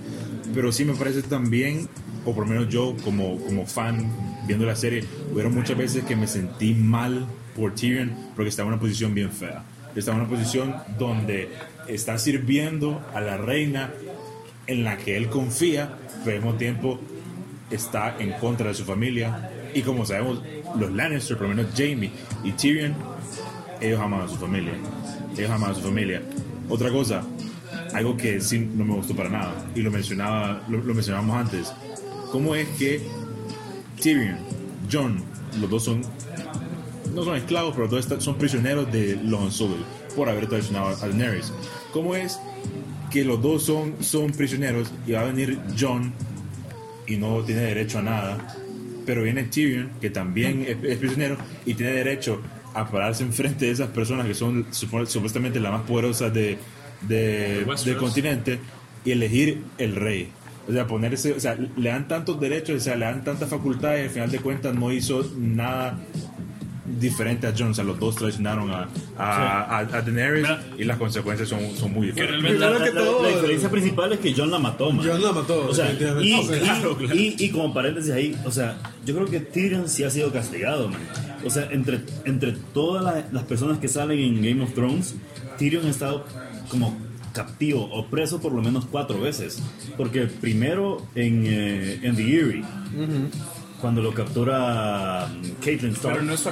[0.53, 1.89] Pero sí me parece también,
[2.23, 4.09] o por lo menos yo como, como fan
[4.47, 7.25] viendo la serie, hubieron muchas veces que me sentí mal
[7.55, 9.63] por Tyrion porque estaba en una posición bien fea.
[9.95, 11.49] Estaba en una posición donde
[11.87, 13.91] está sirviendo a la reina
[14.67, 16.99] en la que él confía, pero al mismo tiempo
[17.69, 19.49] está en contra de su familia.
[19.73, 20.41] Y como sabemos,
[20.77, 22.11] los Lannister, por lo menos Jamie
[22.43, 22.95] y Tyrion,
[23.81, 24.73] ellos aman a su familia.
[25.37, 26.21] Ellos aman a su familia.
[26.69, 27.23] Otra cosa,
[27.93, 31.73] algo que sí no me gustó para nada, y lo mencionaba, lo, lo mencionamos antes.
[32.31, 33.01] ¿Cómo es que
[34.01, 34.37] Tyrion,
[34.91, 35.21] John,
[35.59, 36.01] los dos son
[37.13, 39.83] no son esclavos, pero todos están- son prisioneros de los Unsullied
[40.15, 41.51] por haber traicionado a Daenerys.
[41.91, 42.39] ¿Cómo es
[43.11, 46.13] que los dos son, son prisioneros y va a venir John
[47.05, 48.55] y no tiene derecho a nada?
[49.05, 51.35] Pero viene Tyrion, que también es, es prisionero
[51.65, 52.39] y tiene derecho
[52.73, 56.57] a pararse enfrente de esas personas que son supuestamente las más poderosas de,
[57.07, 58.59] de- del continente
[59.05, 60.29] y elegir el rey.
[60.69, 64.01] O sea, ponerse, o sea, le dan tantos derechos, o sea, le dan tantas facultades
[64.01, 65.97] y al final de cuentas no hizo nada
[66.99, 67.69] diferente a Jon.
[67.71, 68.87] O sea, los dos traicionaron a,
[69.17, 70.47] a, a- a Daenerys
[70.77, 72.41] y las consecuencias son, son muy diferentes.
[72.43, 75.05] La, Primero la- que la- todo- la diferencia principal es que John la mató, man.
[75.07, 77.15] John la mató, O sea, y, claro, claro.
[77.15, 80.89] y- y como paréntesis ahí, o sea, yo creo que Tyrion sí ha sido castigado,
[80.89, 81.01] man.
[81.43, 85.15] O sea, entre, entre todas la- las personas que salen en Game of Thrones,
[85.57, 86.25] Tyrion ha estado
[86.71, 86.97] como
[87.33, 89.61] captivo o preso por lo menos cuatro veces.
[89.97, 92.63] Porque primero en, eh, en The Eerie,
[93.79, 96.17] cuando lo captura um, Caitlyn Stark.
[96.17, 96.43] Pero no es.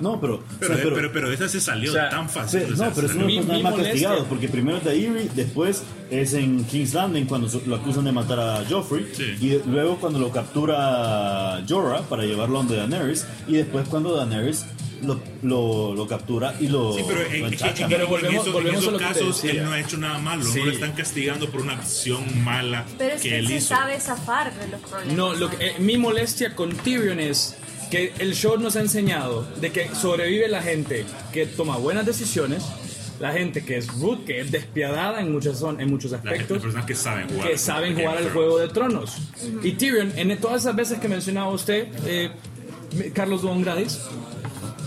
[0.00, 0.42] No, pero...
[0.60, 2.60] Pero, o sea, pero, pero, esa se salió O sea, tan fácil.
[2.66, 4.94] Sí, o sea, no, pero es uno de los más castigados, porque primero es de
[5.02, 9.24] Eerie, después es en King's Landing cuando lo acusan de matar a Joffrey, Sí.
[9.40, 14.66] y de- luego cuando lo captura Jorah para llevarlo donde Daenerys, y después cuando Daenerys
[15.02, 18.74] lo, lo, lo captura y lo, Sí, pero en, lo en- en- Pero volvemos- en
[18.74, 20.58] esos casos él no ha hecho nada malo, Sí.
[20.60, 23.68] no lo están castigando por una acción mala Pero es que, que él se hizo.
[23.68, 25.14] sabe zafar de los problemas.
[25.14, 27.56] No, lo que- eh, mi molestia con Tyrion es
[27.90, 32.62] que el show nos ha enseñado de que sobrevive la gente que toma buenas decisiones,
[33.20, 36.30] la gente que es rude, que es despiadada en, muchas son, en muchos La gente,
[36.30, 37.48] las aspectos, personas que saben jugar.
[37.50, 39.16] que saben jugar al juego de tronos.
[39.62, 42.30] Y Tyrion, en todas esas veces que mencionaba usted, eh,
[43.14, 44.00] Carlos Don Gradis,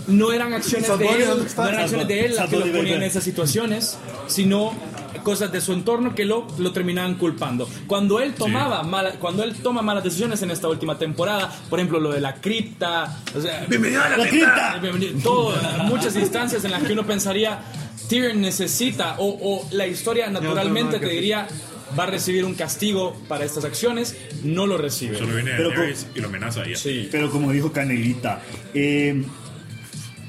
[0.08, 1.24] no eran acciones de él,
[1.56, 4.72] no eran acciones de él las que lo ponían en esas situaciones, sino
[5.22, 7.68] cosas de su entorno que lo, lo terminaban culpando.
[7.88, 11.98] Cuando él tomaba mala- cuando él toma malas decisiones en esta última temporada, por ejemplo
[11.98, 14.48] lo de la cripta, o sea, ¡Bienvenido a la, ¡La cripta!
[14.54, 14.78] cripta!
[14.80, 15.18] Bienvenido.
[15.22, 15.54] Todo,
[15.84, 17.58] muchas instancias en las que uno pensaría
[18.08, 21.48] Tyrion necesita o, o la historia naturalmente te diría
[21.98, 25.18] va a recibir un castigo para estas acciones, no lo recibe.
[25.18, 25.70] Solo viene Pero
[26.14, 26.76] y lo amenaza a ella.
[26.76, 27.08] Sí.
[27.10, 28.42] Pero como dijo Canelita,
[28.74, 29.24] eh,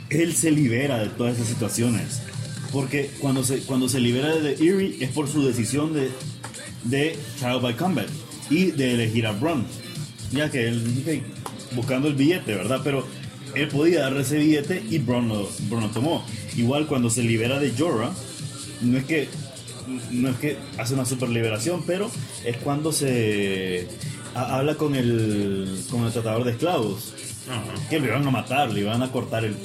[0.09, 2.21] él se libera de todas esas situaciones.
[2.71, 6.09] Porque cuando se, cuando se libera de Eerie es por su decisión de,
[6.83, 8.07] de Child by Combat
[8.49, 9.65] y de elegir a Bronn.
[10.31, 12.81] Ya que él, ok, buscando el billete, ¿verdad?
[12.83, 13.07] Pero
[13.55, 16.25] él podía darle ese billete y Bronn lo, lo tomó.
[16.57, 18.11] Igual cuando se libera de Jorah,
[18.81, 19.29] no es que
[20.11, 22.11] no es que hace una super liberación, pero
[22.43, 23.87] es cuando se
[24.35, 27.13] ha- habla con el con el tratador de esclavos
[27.89, 29.55] que lo iban a matar, le iban a cortar el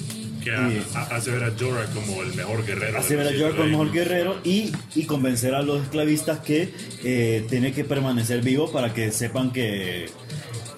[0.43, 2.99] Que y hace ver a Jorah como el mejor guerrero.
[2.99, 6.73] hacer ver a Jorah como el mejor guerrero y, y convencer a los esclavistas que
[7.05, 10.07] eh, tiene que permanecer vivo para que sepan que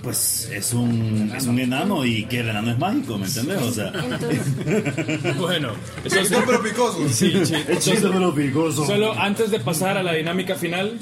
[0.03, 3.63] pues es un, es un enano y que el enano es mágico, ¿me entiendes?
[3.63, 5.71] O sea, Entonces, Bueno,
[6.05, 7.09] eso Chiquito pero picoso.
[7.09, 7.55] sí, sí.
[7.67, 8.85] es chido pero picoso.
[8.85, 10.99] Solo antes de pasar a la dinámica final,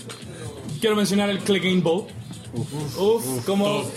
[0.80, 2.06] quiero mencionar el Clegane Bowl.
[2.54, 3.90] Uf, como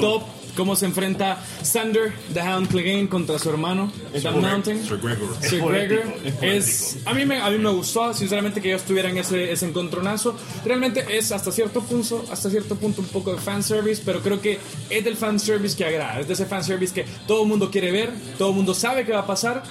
[0.00, 0.22] top.
[0.56, 4.84] Cómo se enfrenta Sander, The Hound Clegane contra su hermano, Sam Mountain.
[4.84, 5.36] Sir Gregor.
[5.40, 9.16] Sir Gregor es es a mí me a mí me gustó sinceramente que ellos tuvieran
[9.16, 14.02] ese, ese encontronazo realmente es hasta cierto punto hasta cierto punto un poco de fanservice
[14.04, 17.48] pero creo que es del fanservice que agrada es de ese fanservice que todo el
[17.48, 19.62] mundo quiere ver todo el mundo sabe que va a pasar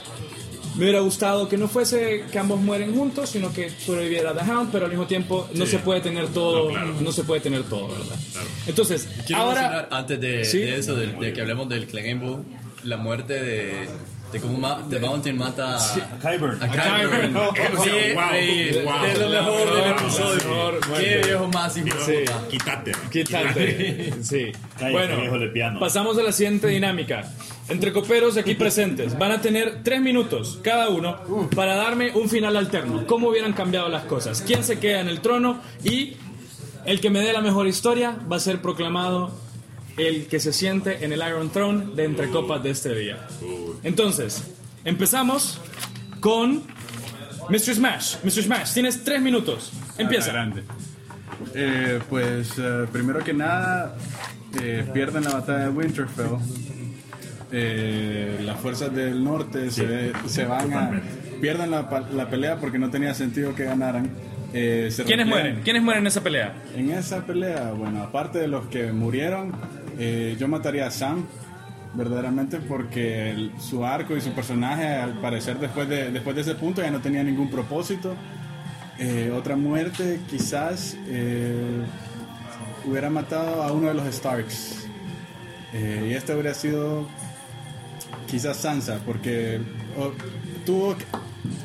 [0.79, 4.71] me hubiera gustado que no fuese que ambos mueren juntos, sino que sobreviviera The Hound,
[4.71, 5.71] pero al mismo tiempo no Sí.
[5.73, 6.95] se puede tener todo, No, claro.
[7.01, 8.15] no se puede tener todo, ¿verdad?
[8.65, 10.57] Entonces, Quiero ahora mencionar, antes de, Sí.
[10.59, 12.43] de eso, de, de que hablemos del Clegane Bowl,
[12.83, 13.87] la muerte de,
[14.31, 16.61] De cómo ma- The Mountain mata a Kyburn.
[16.61, 17.33] a Kyburn.
[17.33, 17.51] Wow,
[17.83, 18.93] Sí, wow, ahí, wow.
[19.05, 20.79] es lo mejor del episodio.
[20.99, 22.47] Qué viejo más puta.
[22.47, 22.91] Quítate.
[23.11, 24.13] Quítate.
[24.21, 24.51] Sí.
[24.77, 25.79] Cállate, viejo de piano.
[25.79, 27.23] pasamos a la siguiente dinámica.
[27.69, 32.57] Entre coperos aquí presentes van a tener tres minutos cada uno para darme un final
[32.57, 33.05] alterno.
[33.05, 34.41] ¿Cómo hubieran cambiado las cosas?
[34.45, 35.61] ¿Quién se queda en el trono?
[35.83, 36.15] Y
[36.85, 39.31] el que me dé la mejor historia va a ser proclamado
[39.97, 43.27] el que se siente en el Iron Throne de entre copas de este día.
[43.83, 44.43] Entonces,
[44.83, 45.59] empezamos
[46.19, 46.63] con
[47.49, 47.75] Mr.
[47.75, 48.15] Smash.
[48.23, 48.43] Mr.
[48.43, 49.71] Smash, tienes tres minutos.
[49.97, 50.31] Empieza.
[50.31, 50.63] Grande.
[51.53, 53.95] Eh, pues eh, primero que nada,
[54.61, 56.37] eh, pierden la batalla de Winterfell.
[57.51, 61.01] Eh, las fuerzas del norte se, se van a.
[61.41, 64.09] Pierden la, la pelea porque no tenía sentido que ganaran.
[64.53, 65.61] Eh, se ¿Quiénes mueren?
[65.63, 66.53] ¿Quiénes mueren en esa pelea?
[66.75, 69.51] En esa pelea, bueno, aparte de los que murieron,
[69.97, 71.25] eh, yo mataría a Sam,
[71.93, 76.55] verdaderamente, porque el- su arco y su personaje, al parecer, después de, después de ese
[76.55, 78.15] punto ya no tenía ningún propósito.
[78.99, 81.81] Eh, otra muerte, quizás eh,
[82.85, 84.87] hubiera matado a uno de los Starks.
[85.73, 87.07] Eh, y este hubiera sido
[88.29, 89.59] quizás Sansa, porque
[89.97, 90.11] oh,
[90.65, 90.95] tuvo,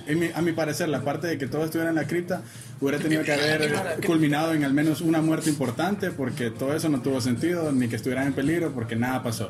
[0.08, 2.42] mi- a mi parecer, la parte de que todo estuviera en la cripta
[2.80, 7.00] hubiera tenido que haber culminado en al menos una muerte importante, porque todo eso no
[7.02, 9.48] tuvo sentido, ni que estuvieran en peligro, porque nada pasó.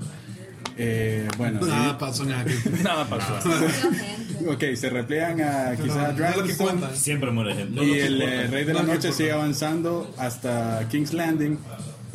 [0.76, 2.44] Eh, bueno, Nada pasó nada.
[2.82, 3.34] Nada pasó.
[4.48, 6.82] ok, se repliegan a quizás a Dragonstone.
[6.96, 7.84] Siempre muere gente.
[7.84, 9.16] y el eh, Rey de la No, no Noche importa.
[9.16, 11.58] sigue avanzando hasta King's Landing.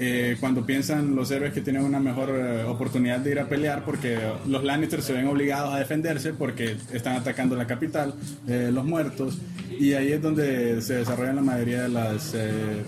[0.02, 3.84] Eh, cuando piensan los héroes que tienen una mejor eh, oportunidad de ir a pelear,
[3.84, 8.14] porque los Lannisters se ven obligados a defenderse porque están atacando la capital,
[8.48, 9.38] eh, los muertos,
[9.78, 12.82] y ahí es donde se desarrollan la mayoría de, las, eh,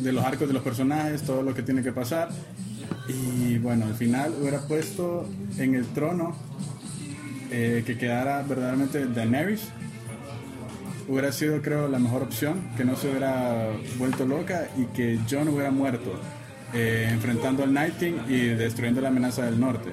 [0.00, 2.28] de los arcos de los personajes, todo lo que tiene que pasar.
[3.06, 5.28] Y bueno, al final hubiera puesto
[5.58, 6.36] en el trono
[7.50, 9.68] que quedara verdaderamente Daenerys.
[11.08, 15.48] Hubiera sido creo la mejor opción, que no se hubiera vuelto loca y que John
[15.48, 16.20] hubiera muerto
[16.74, 19.90] eh, enfrentando al Night King y destruyendo la amenaza del norte.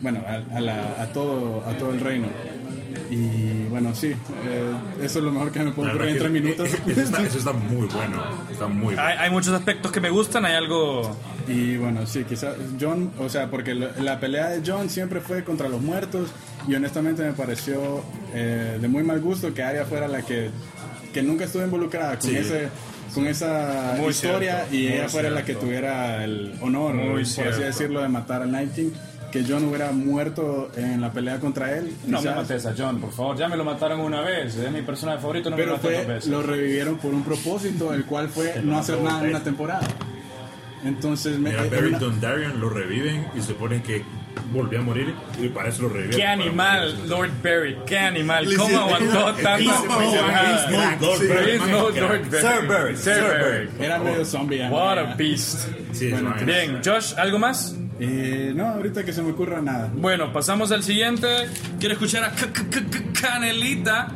[0.00, 2.28] Bueno, a, a la- a todo, a todo el reino.
[3.10, 4.72] Y bueno, sí, eh,
[5.02, 6.68] eso es lo mejor que me puedo ocurrir en tres minutos.
[6.86, 8.22] Eso está, eso está muy bueno.
[8.50, 9.02] Está muy bueno.
[9.02, 11.14] Hay, hay muchos aspectos que me gustan, hay algo...
[11.46, 15.44] Y bueno, sí, quizás John, o sea, porque la, la pelea de John siempre fue
[15.44, 16.30] contra los muertos
[16.68, 20.50] y honestamente me pareció eh, de muy mal gusto que Arya fuera la que,
[21.12, 22.36] que nunca estuvo involucrada con, Sí.
[22.36, 22.68] ese,
[23.14, 25.64] con esa Muy historia cierto, y muy ella fuera la que cierto.
[25.66, 27.52] tuviera el honor, Muy por cierto.
[27.54, 28.90] así decirlo, de matar al Night King.
[29.30, 31.90] Que John hubiera muerto en la pelea contra él.
[32.06, 32.36] No me quizás.
[32.36, 33.34] mates a John, por favor.
[33.38, 34.56] Ya me lo mataron una vez.
[34.56, 36.30] Es mi personaje favorito, no me Pero lo maté dos fue, veces.
[36.30, 39.88] lo revivieron por un propósito, el cual fue no hacer nada en una temporada.
[40.84, 44.02] Entonces, me, Mira, eh, Barry una- Dondarrion lo reviven y se supone que
[44.52, 46.20] volvió a morir y para eso lo revivieron.
[46.20, 47.08] ¡Qué animal, morir.
[47.10, 47.76] Lord Barry!
[47.86, 48.48] ¡Qué animal!
[48.56, 49.72] ¿Cómo aguantó tanto?
[51.00, 51.58] Lord Barry.
[52.30, 53.68] Sir Barry, Sir Barry.
[53.80, 54.62] era medio zombie.
[54.68, 55.68] What a beast.
[55.92, 57.76] Sí, Bueno, Bien, Josh, ¿algo más?
[58.00, 59.90] Eh, no, ahorita que se me ocurra nada.
[59.94, 61.26] Bueno, pasamos al siguiente.
[61.78, 64.08] Quiero escuchar a C- C- C- C- Canelita.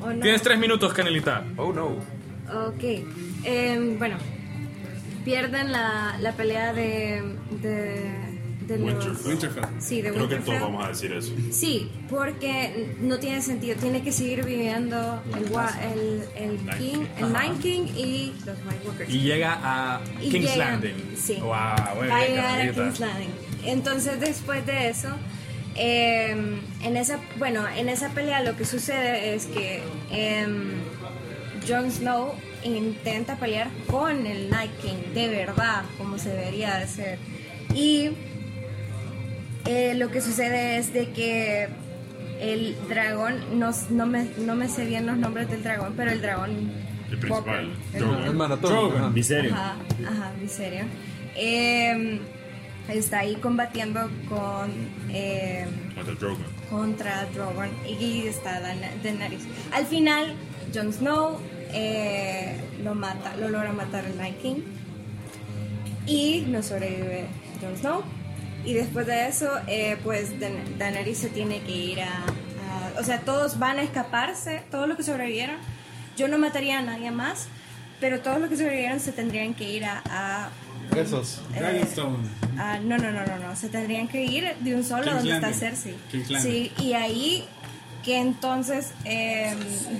[0.00, 0.20] ¿O no?
[0.20, 1.44] Tienes tres minutos, Canelita.
[1.56, 1.88] Oh no.
[2.66, 2.82] Ok.
[3.44, 4.16] Em, bueno,
[5.24, 7.36] pierden la, la pelea de.
[7.60, 8.29] de,
[8.78, 9.64] de los- Winterfell.
[9.80, 10.60] Sí, de Creo que todos Winterfell.
[10.62, 11.32] vamos a decir eso.
[11.50, 13.76] Sí, porque no tiene sentido.
[13.78, 18.86] Tiene que seguir viviendo el, wa- el, el King, el Night King y los White
[18.88, 19.10] Walkers.
[19.14, 21.14] Y llega a Y King's llega- Landing.
[21.16, 21.34] Sí.
[21.40, 22.72] Wow, Va a llegar a.
[22.72, 23.30] King's Landing.
[23.64, 25.08] Entonces, después de eso,
[25.76, 30.72] eh, en esa, bueno, en esa pelea lo que sucede es que em,
[31.68, 37.18] Jon Snow intenta pelear con el Night King, de verdad, como se debería de ser.
[37.74, 38.10] Y
[39.66, 41.68] eh, lo que sucede es de que
[42.40, 46.22] el dragón, no, no, me, no me sé bien los nombres del dragón, pero el
[46.22, 46.72] dragón...
[47.10, 48.22] El principal, el- Drogon.
[48.24, 48.96] El maratón.
[48.96, 49.08] ajá.
[49.08, 49.52] Viserio.
[49.52, 49.76] Ajá,
[50.08, 50.32] ajá.
[51.36, 52.20] Eh,
[52.88, 54.70] está ahí combatiendo con
[55.10, 56.44] eh, Contra Drogon.
[56.70, 59.42] contra Drogon y está Dan- Daenerys.
[59.72, 60.34] Al final,
[60.74, 61.38] Jon Snow
[61.72, 64.62] eh, lo mata, lo logra matar el Night King
[66.06, 67.26] y no sobrevive
[67.60, 68.02] Jon Snow.
[68.64, 73.04] Y después de eso, eh, pues Dan- Daenerys se tiene que ir a, a- O
[73.04, 75.56] sea, todos van a escaparse, todos los que sobrevivieron.
[76.16, 77.46] Yo no mataría a nadie más,
[78.00, 80.02] pero todos los que sobrevivieron se tendrían que ir a...
[80.06, 80.50] a
[80.96, 81.40] Esos.
[81.54, 82.28] eh, Dragonstone.
[82.84, 83.56] No, no, no, no, no.
[83.56, 85.52] Se tendrían que ir de un solo King's donde está.
[85.54, 85.94] Cersei.
[86.42, 87.44] Sí, y ahí
[88.04, 89.54] que entonces eh,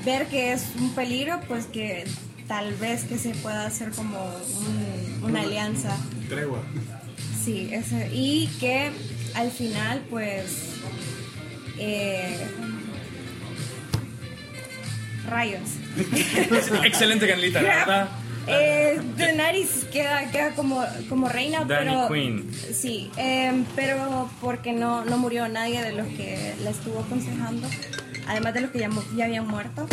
[0.04, 2.04] ver que es un peligro, pues que
[2.48, 5.96] tal vez que se pueda hacer como un- una alianza.
[6.28, 6.62] Tregua.
[7.44, 8.90] Sí, ese, y que
[9.34, 10.70] al final, pues
[11.78, 12.36] eh,
[15.26, 15.70] rayos.
[16.84, 18.08] Excelente, Carlita, la verdad.
[18.46, 22.08] Eh, Daenerys queda, queda como, como reina, pero...
[22.08, 22.50] Queen.
[22.72, 27.68] Sí, eh, pero porque no, no murió nadie de los que la estuvo aconsejando,
[28.26, 29.86] además de los que ya, ya habían muerto.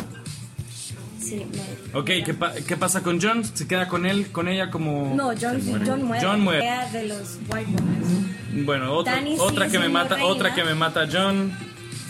[1.29, 1.45] Sí,
[1.93, 3.43] Ok, ¿qué, pa- qué pasa con John?
[3.43, 5.13] ¿Se queda con él, con ella como...?
[5.15, 6.25] No, John, John muere.
[6.25, 6.65] John muere.
[6.91, 8.65] De los White Walkers.
[8.65, 10.29] Bueno, otra, otra que me mata, reina.
[10.29, 11.51] otra que me mata John.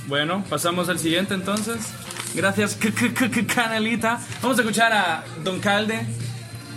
[0.08, 1.78] Bueno, pasamos al siguiente entonces.
[2.36, 2.78] Gracias,
[3.54, 4.20] Canelita.
[4.42, 6.06] Vamos a escuchar a Don Calde.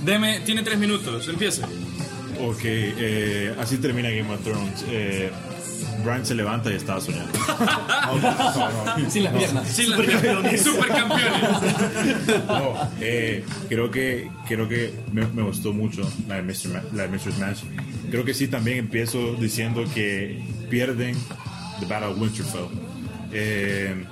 [0.04, 1.62] Deme, tiene tres minutos, empiece.
[2.40, 4.84] Ok, eh, así termina Game of Thrones.
[4.88, 5.30] Eh,
[6.04, 7.30] Bran se levanta y estaba soñando.
[9.10, 9.68] Sin las piernas.
[9.68, 11.56] Sí, las supercampeones.
[12.46, 16.68] No, eh, creo que creo que me, me gustó mucho la de, Mr.
[16.72, 17.32] Ma- la de Mr.
[17.32, 17.62] Smash.
[18.10, 21.16] Creo que sí también empiezo diciendo que pierden
[21.80, 22.66] The Battle of Winterfell.
[23.32, 24.04] Eh,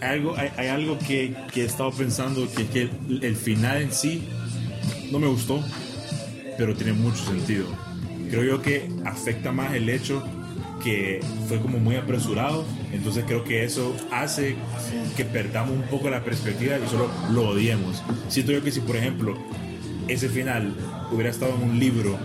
[0.00, 3.82] algo, hay, hay algo que, que he estado pensando que es que el, el final
[3.82, 4.22] en sí
[5.10, 5.64] no me gustó,
[6.58, 7.66] pero tiene mucho sentido.
[8.30, 10.22] Creo yo que afecta más el hecho
[10.86, 11.18] que
[11.48, 14.54] fue como muy apresurado, entonces creo que eso hace
[15.16, 18.04] que perdamos un poco la perspectiva y solo lo odiemos.
[18.28, 19.36] Siento yo que si, por ejemplo,
[20.06, 20.76] ese final
[21.10, 22.16] hubiera estado en un libro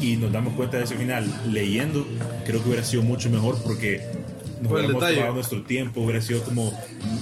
[0.00, 2.06] y nos damos cuenta de ese final leyendo,
[2.46, 4.00] creo que hubiera sido mucho mejor porque
[4.60, 6.72] nos Por hubiéramos tomado nuestro tiempo, hubiera sido como,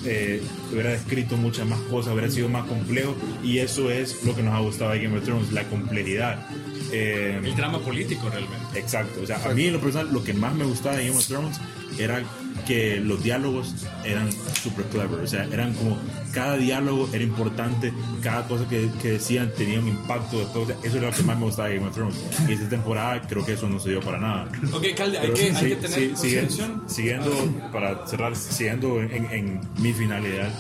[0.05, 4.43] eh, hubiera descrito muchas más cosas, hubiera sido más complejo y eso es lo que
[4.43, 6.47] nos ha gustado de Game of Thrones, la complejidad.
[6.93, 8.79] Eh, El drama político realmente.
[8.79, 11.17] Exacto, o sea, a mí en lo personal lo que más me gustaba de Game
[11.19, 11.59] of Thrones
[11.99, 12.23] era
[12.67, 13.75] que los diálogos
[14.05, 15.99] eran super clever, o sea, eran como
[16.33, 20.77] cada diálogo era importante, cada cosa que, que decían tenía un impacto después, o sea,
[20.85, 22.15] eso era lo que más me gustaba de Game of Thrones.
[22.49, 24.49] Y esta temporada creo que eso no se dio para nada.
[24.73, 26.83] Ok, Calde, hay Pero que, hay sí, que tener sí, consideración.
[26.87, 27.31] siguiendo,
[27.73, 30.53] para cerrar, siguiendo en, en mi final ideal,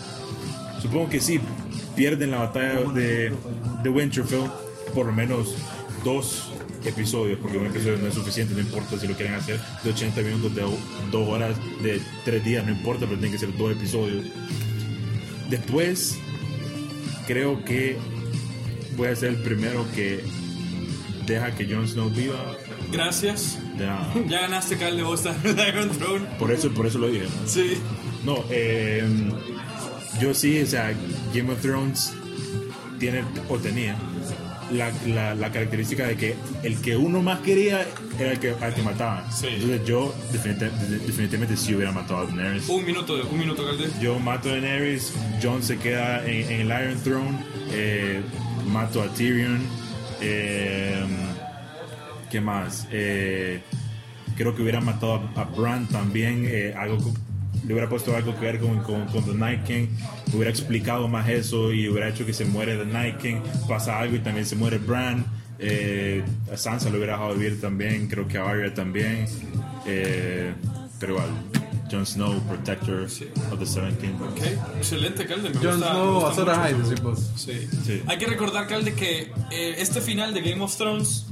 [0.80, 1.40] supongo que sí,
[1.94, 3.32] pierden la batalla de,
[3.82, 4.50] de Winterfell,
[4.94, 5.54] por lo menos
[6.05, 6.50] dos
[6.84, 10.20] episodios, porque un episodio no es suficiente, no importa si lo quieren hacer de 80
[10.22, 10.62] minutos, de
[11.11, 14.26] dos horas, de tres días, no importa, pero tienen que ser dos episodios.
[15.48, 16.18] Después,
[17.26, 17.96] creo que
[18.96, 20.24] voy a ser el primero que
[21.26, 22.57] deja que Jon Snow viva.
[22.90, 23.59] Gracias.
[23.76, 24.12] De nada.
[24.28, 26.26] Ya ganaste, vos estás en Iron Throne.
[26.38, 27.24] Por eso, por eso lo dije.
[27.24, 27.48] ¿no?
[27.48, 27.78] Sí.
[28.24, 29.05] No, eh,
[30.20, 30.94] yo sí, o sea,
[31.34, 32.12] Game of Thrones
[32.98, 33.96] tiene o tenía
[34.72, 37.86] la, la, la característica de que el que uno más quería
[38.18, 39.24] era el que, al que mataban.
[39.32, 39.48] Sí.
[39.50, 42.68] Entonces yo definitivamente, definitivamente sí hubiera matado a Daenerys.
[42.68, 43.88] Un minuto, un minuto, Calde.
[44.00, 45.12] Yo mato a Daenerys,
[45.42, 47.38] Jon se queda en, en el Iron Throne,
[47.70, 48.20] eh,
[48.66, 49.60] mato a Tyrion.
[50.20, 51.04] eh,
[52.30, 52.86] ¿Qué más?
[52.90, 53.60] Eh,
[54.36, 57.12] creo que hubiera matado a, a Bran también, eh, algo
[57.66, 59.86] le hubiera puesto algo que ver con, con, con The Night King,
[60.32, 63.36] hubiera explicado más eso y hubiera hecho que se muere The Night King,
[63.68, 65.24] pasa algo y también se muere Bran.
[65.59, 69.26] Eh, a Sansa lo hubiera dejado vivir también, creo que a Arya también.
[69.86, 70.53] Eh,
[70.98, 71.28] pero igual,
[71.90, 74.32] Jon Snow, Protector of the Seven Kingdoms.
[74.32, 74.46] Ok,
[74.78, 75.50] excelente, Calde.
[75.50, 77.30] Me Jon gusta, Snow, Azor Ahai, vos.
[77.36, 77.68] Sí.
[77.84, 78.03] Sí.
[78.07, 81.26] Hay que recordar, Calde, que eh, este final de Game of Thrones,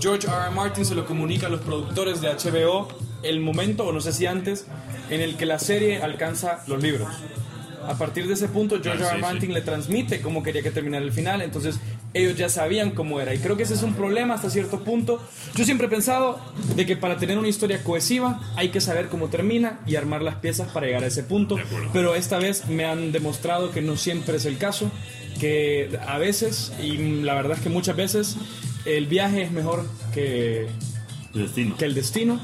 [0.00, 0.36] George R.
[0.36, 0.50] R.
[0.50, 2.88] Martin se lo comunica a los productores de HBO
[3.22, 4.66] el momento, o no sé si antes,
[5.10, 7.08] en el que la serie alcanza los libros.
[7.86, 9.20] A partir de ese punto, George Ah, R.
[9.20, 11.76] Martin le transmite cómo quería que terminara el final, entonces
[12.12, 13.34] ellos ya sabían cómo era.
[13.34, 15.20] Y creo que ese es un problema hasta cierto punto.
[15.54, 16.38] Yo siempre he pensado
[16.76, 20.36] de que para tener una historia cohesiva hay que saber cómo termina y armar las
[20.36, 21.56] piezas para llegar a ese punto.
[21.92, 24.90] Pero esta vez me han demostrado que no siempre es el caso,
[25.40, 28.36] que a veces, y la verdad es que muchas veces,
[28.84, 30.66] el viaje es mejor que,
[31.34, 31.76] El destino.
[31.78, 32.40] que el destino.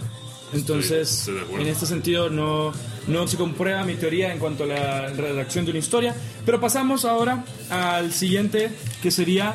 [0.53, 2.73] Entonces, estoy en este sentido, no,
[3.09, 6.15] no se comprueba mi teoría en cuanto a la redacción de una historia.
[6.45, 8.71] Pero pasamos ahora al siguiente,
[9.03, 9.55] que sería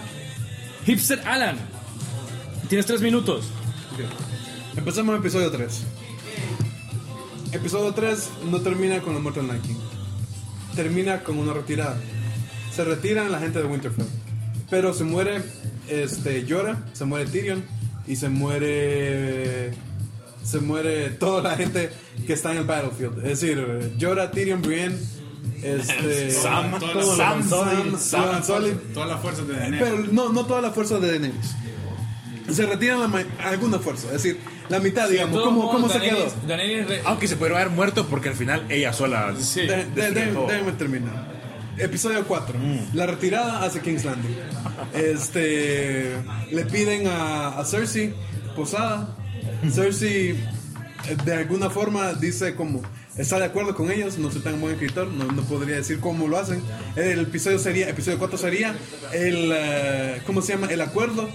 [0.86, 1.58] Hipster Alan.
[2.68, 3.46] Tienes tres minutos.
[4.76, 5.82] Empezamos episodio 3.
[7.52, 9.76] Episodio 3 no termina con la muerte de Night King.
[10.76, 12.00] Termina con una retirada.
[12.74, 14.06] Se retiran la gente de Winterfell.
[14.70, 15.44] Pero se muere
[15.90, 17.64] este, Yora, se muere Tyrion
[18.08, 19.72] y se muere.
[20.44, 21.90] Se muere toda la gente
[22.26, 23.18] que está en el battlefield.
[23.26, 24.98] Es decir, Yora, Tyrion, Brienne,
[25.64, 28.44] este, Sam, toda Sam, Sam, Sam.
[28.94, 29.88] Todas las fuerzas de Daenerys.
[29.90, 31.56] Pero no, no toda la fuerza de Daenerys.
[32.52, 35.32] Se retiran la ma- alguna fuerza, es decir, la mitad, digamos.
[35.32, 36.26] De todos ¿Cómo, modos, cómo se quedó?
[36.28, 39.34] Daenerys- Daenerys re- Aunque se puede haber muerto porque al final ella sola.
[39.40, 39.62] Sí.
[39.62, 41.32] De- déjame terminar.
[41.78, 42.58] Episodio 4.
[42.60, 42.80] Mm.
[42.96, 44.36] La retirada hacia King's Landing.
[44.94, 46.16] Este,
[46.52, 48.14] le piden a, a Cersei
[48.56, 49.16] posada.
[49.72, 52.82] Cersei, eh, de alguna forma, dice como,
[53.18, 56.38] está de acuerdo con ellos, no soy tan buen escritor, no, podría decir cómo lo
[56.38, 56.62] hacen.
[56.96, 58.76] El episodio sería, episodio 4 sería
[59.14, 60.68] el, eh, ¿cómo se llama?
[60.68, 61.30] El acuerdo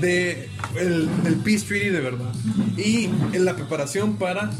[0.00, 1.08] de el,
[1.44, 2.32] Peace Treaty de verdad.
[2.76, 4.50] Y en la preparación para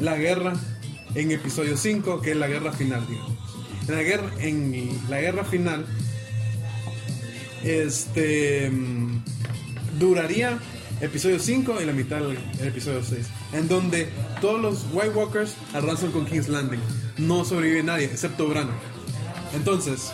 [0.00, 0.54] la guerra
[1.14, 3.32] en episodio 5, que es la guerra final, digamos.
[3.88, 5.86] La guerra, en la guerra final,
[7.62, 9.22] este mm,
[9.98, 10.58] duraría
[11.00, 14.08] episodio 5 y la mitad del episodio 6 en donde
[14.40, 16.80] todos los White Walkers arrasan con King's Landing.
[17.18, 18.70] No sobrevive nadie excepto Bran
[19.54, 20.12] entonces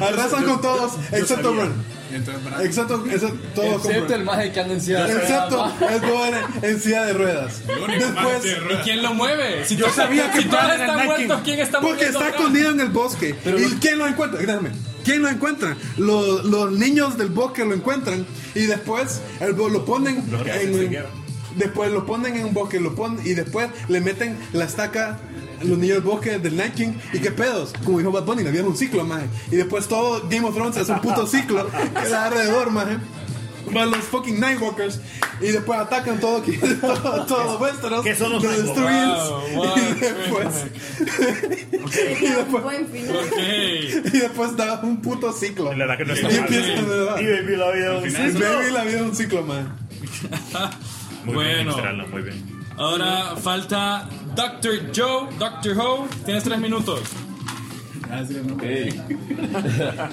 [0.00, 1.72] arrasan con todos excepto Bran
[2.12, 7.04] Bran- excepto, el maje que anda en silla de excepto ruedas, el joven en silla
[7.06, 7.62] de ruedas.
[7.66, 9.64] Después de ¿Y quién lo mueve?
[9.64, 11.40] Si yo sabía que si todos están muertos.
[11.42, 13.34] ¿quién está Porque está escondido en el bosque.
[13.46, 14.38] ¿Y quién lo encuentra?
[14.40, 14.70] Déjame.
[15.04, 15.76] ¿Quién lo encuentra?
[15.96, 20.22] Los, los niños del bosque lo encuentran y después el, lo ponen
[20.60, 20.96] en,
[21.56, 25.18] después lo ponen en un bosque lo ponen, y después le meten la estaca
[25.62, 28.50] los niños del bosque del Night King y qué pedos como dijo Bad Bunny la
[28.50, 31.68] vida es un ciclo más y después todo Game of Thrones es un puto ciclo
[31.70, 32.86] que da alrededor más
[33.70, 35.00] van los fucking Nightwalkers
[35.40, 39.74] y después atacan todo, aquí- todo, todo los Westeros ¿Qué son los destruyen Wow, wow,
[39.76, 40.66] y después
[42.20, 43.16] y después Buen final.
[43.16, 43.38] Ok.
[44.14, 45.72] y después da un puto ciclo.
[45.72, 46.40] La verdad que no está y mal.
[46.54, 47.20] empieza de verdad.
[47.20, 48.52] Y baby la vida un Y ciclo.
[48.52, 49.76] baby la vida un ciclo, man.
[51.24, 51.76] Muy Bueno.
[51.76, 52.62] bien, muy bien.
[52.76, 54.90] Ahora falta Dr.
[54.94, 55.78] Joe, Dr.
[55.78, 56.08] Ho.
[56.24, 57.00] Tienes tres minutos.
[58.10, 58.56] Ah, sí, no.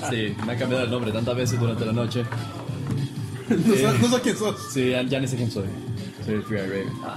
[0.10, 2.24] Sí, me ha cambiado el nombre tantas veces durante la noche.
[3.66, 4.56] No sé, no sé quién sos.
[4.72, 5.66] Sí, ya, ya ni sé quién soy.
[6.26, 6.88] Soy el Free Raven.
[7.04, 7.16] Ah,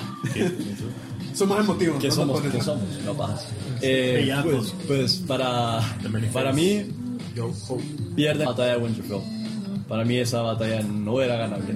[1.34, 2.00] Somos emotivos.
[2.00, 2.40] ¿Qué no somos?
[2.40, 2.60] ¿Qué eso.
[2.62, 2.84] somos?
[3.04, 3.46] No pajas.
[3.80, 4.74] Eh, Bellacos.
[4.86, 5.80] pues, pues para,
[6.32, 6.84] para mí,
[8.14, 9.20] pierde la batalla de Winterfell.
[9.88, 11.74] Para mí esa batalla no era ganable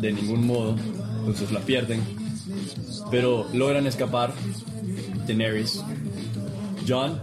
[0.00, 0.76] de ningún modo.
[1.20, 2.02] Entonces la pierden.
[3.10, 4.32] Pero logran escapar
[5.26, 5.82] Daenerys,
[6.86, 7.18] Jon,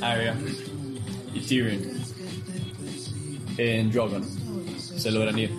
[0.00, 0.34] Arya
[1.34, 1.80] y Tyrion
[3.58, 4.24] en Drogon.
[5.04, 5.50] Se logran ir.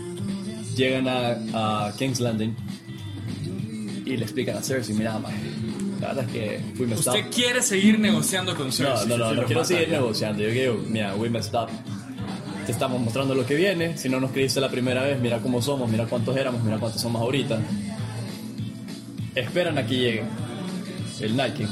[0.76, 2.54] Llegan a, a King's Landing
[4.06, 5.36] y le explican a Cersei, mira, maje,
[6.02, 7.32] la verdad es que fui messed Usted up.
[7.34, 9.08] quiere seguir negociando con No, Cersei.
[9.08, 9.93] no, no, Sí, no lo quiero seguir ya.
[10.00, 10.43] negociando.
[10.43, 11.70] Yo digo, mira, we messed up.
[12.66, 13.98] Te estamos mostrando lo que viene.
[13.98, 17.00] Si no nos creíste la primera vez, mira cómo somos, mira cuántos éramos, mira cuántos
[17.02, 17.60] somos ahorita.
[19.36, 20.24] Esperan a que llegue.
[21.22, 21.68] El King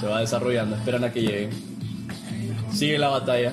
[0.00, 1.50] se va desarrollando, esperan a que llegue.
[2.72, 3.52] Sigue la batalla,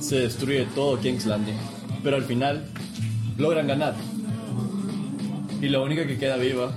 [0.00, 1.56] se destruye todo King's Landing,
[2.02, 2.64] pero al final
[3.38, 3.94] logran ganar.
[5.60, 6.70] Y la única que queda viva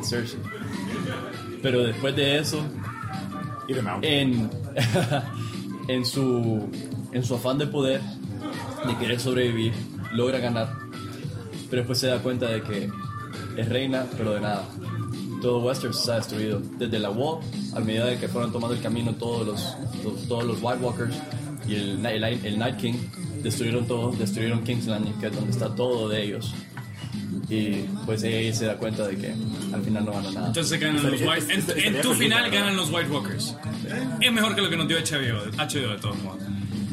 [0.00, 0.40] es Cersei.
[1.62, 2.62] Pero después de eso,
[4.02, 4.50] en,
[5.88, 6.68] en, su,
[7.12, 8.00] en su afán de poder,
[8.86, 9.72] de querer sobrevivir,
[10.12, 10.72] logra ganar.
[11.68, 12.90] Pero después se da cuenta de que
[13.56, 14.64] es reina, pero de nada.
[15.40, 16.60] Todo Westeros se ha destruido.
[16.78, 17.40] Desde la Wall,
[17.74, 21.16] a medida de que fueron tomando el camino todos los, los- todos los White Walkers
[21.68, 22.94] y el, Ni- el, el Night King,
[23.42, 26.54] destruyeron todo, destruyeron King's Landing, que es donde está todo de ellos.
[27.48, 29.34] Y pues ella se da cuenta de que
[29.74, 30.46] al final no gana nada.
[30.48, 31.52] Entonces ganan los White.
[31.52, 31.64] En,
[31.96, 33.56] en tu final ganan los White Walkers.
[34.20, 36.42] Es mejor que lo que nos dio HBO, HBO de todos modos.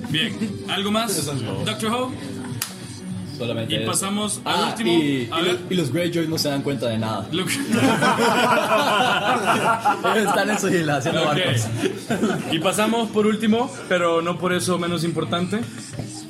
[0.09, 0.35] Bien,
[0.69, 1.25] ¿algo más?
[1.65, 2.11] Doctor Ho.
[3.37, 3.91] Solamente Y eso.
[3.91, 4.91] pasamos al Ah, último.
[4.93, 5.53] Y, A y ver.
[5.53, 7.27] los- y los Greyjoy no se dan cuenta de nada.
[7.31, 7.45] Lo
[10.15, 11.27] están en su isla haciendo Ok.
[11.27, 11.67] barcos.
[12.51, 15.59] Y pasamos por último, pero no por eso menos importante,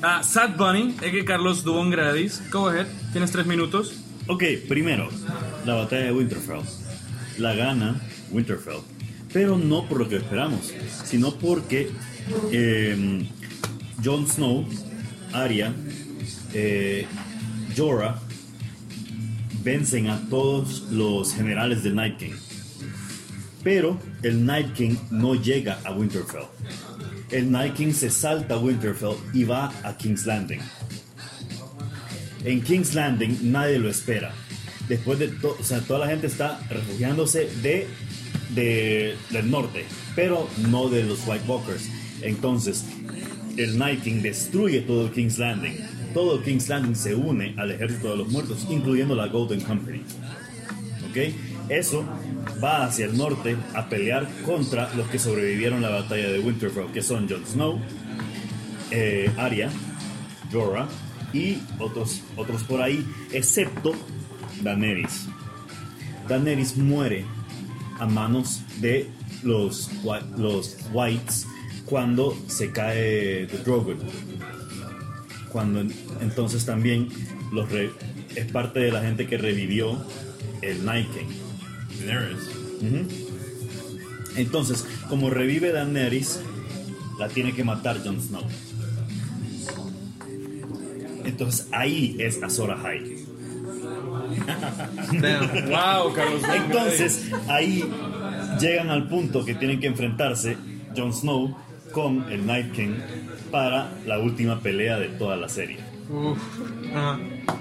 [0.02, 2.42] a Sad Bunny, que Carlos Dubón Gradis.
[2.52, 3.94] Go ahead, tienes tres minutos.
[4.28, 5.10] Ok, primero,
[5.66, 6.62] la batalla de Winterfell.
[7.38, 8.00] La gana
[8.32, 8.82] Winterfell.
[9.32, 10.74] Pero no por lo que esperamos,
[11.06, 11.90] sino porque
[12.52, 13.28] eh,
[14.04, 14.66] Jon Snow,
[15.34, 15.74] Arya,
[16.54, 17.06] eh,
[17.76, 18.20] Jorah
[19.64, 22.36] vencen a todos los generales del Night King.
[23.64, 26.46] Pero el Night King no llega a Winterfell.
[27.32, 30.60] El Night King se salta a Winterfell y va a King's Landing.
[32.46, 34.34] En King's Landing nadie lo espera.
[34.88, 35.28] Después de
[35.88, 37.88] toda la gente está refugiándose de-
[38.56, 41.90] del norte, pero no de los White Walkers.
[42.22, 42.86] Entonces,
[43.58, 45.76] el Night King destruye todo King's Landing.
[46.14, 50.02] Todo King's Landing se une al ejército de los muertos, incluyendo la Golden Company.
[51.10, 51.34] ¿Ok?
[51.70, 52.06] Eso
[52.64, 57.02] va hacia el norte a pelear contra los que sobrevivieron la batalla de Winterfell, que
[57.02, 57.80] son Jon Snow,
[58.92, 59.70] eh, Arya,
[60.52, 60.88] Jorah
[61.34, 63.94] y otros, otros por ahí, excepto
[64.62, 65.26] Daenerys.
[66.30, 67.26] Daenerys muere
[68.00, 69.10] a manos de
[69.44, 69.90] los,
[70.38, 71.46] los Whites
[71.86, 73.98] cuando se cae The Drogon.
[75.52, 77.10] Cuando en- entonces también
[77.52, 77.68] los
[78.36, 79.98] es parte de la gente que revivió
[80.62, 81.47] el Night King.
[82.82, 83.08] Ujú.
[84.36, 86.40] Entonces, como revive Daenerys,
[87.18, 88.44] la tiene que matar Jon Snow.
[91.26, 93.18] Entonces ahí es Azor Ahai.
[95.68, 96.42] Wow, Carlos.
[96.56, 97.84] Entonces ahí
[98.60, 100.58] llegan al punto que tienen que enfrentarse
[100.96, 101.56] Jon Snow
[101.92, 102.96] con el Night King
[103.52, 105.78] para la última pelea de toda la serie.
[106.10, 106.38] Uf.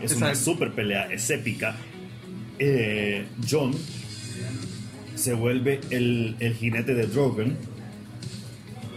[0.02, 1.76] Es una super pelea, es épica.
[2.58, 3.72] Eh, Jon
[5.16, 7.56] se vuelve el, el jinete de Drogon,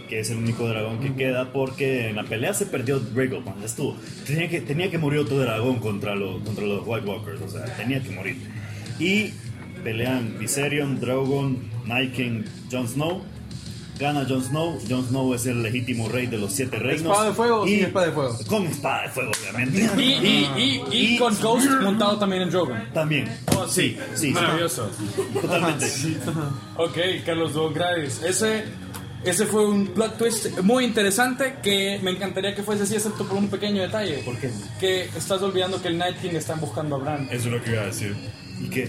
[0.08, 3.66] que es el único dragón que queda, porque en la pelea se perdió Drogon cuando
[3.66, 3.96] estuvo.
[4.26, 7.64] Tenía que, tenía que morir otro dragón contra, los contra los White Walkers, o sea,
[7.76, 8.36] tenía que morir.
[8.98, 9.32] Y
[9.82, 13.22] pelean Viserion, Drogon, Night King, Jon Snow.
[14.00, 14.78] Gana Jon Snow.
[14.88, 17.02] Jon Snow es el legítimo rey de los siete reinos.
[17.02, 18.38] ¿Espada de fuego o Y- sin espada de fuego?
[18.48, 19.90] Con espada de fuego, obviamente.
[19.98, 22.92] Y, y, y, y con Ghost montado también en Drogon.
[22.94, 23.28] También.
[23.56, 24.30] Oh, sí, sí.
[24.30, 24.90] Maravilloso.
[25.40, 25.86] Totalmente.
[26.76, 26.96] Ok,
[27.26, 28.22] Carlos Don Gradis.
[28.22, 28.64] Ese,
[29.22, 33.36] ese fue un plot twist muy interesante que me encantaría que fuese así, excepto por
[33.36, 34.14] un pequeño detalle.
[34.24, 34.50] ¿Por qué?
[34.80, 37.24] Que estás olvidando que el Night King está buscando a Bran.
[37.30, 38.16] Eso es lo que iba a decir.
[38.62, 38.88] ¿Y qué?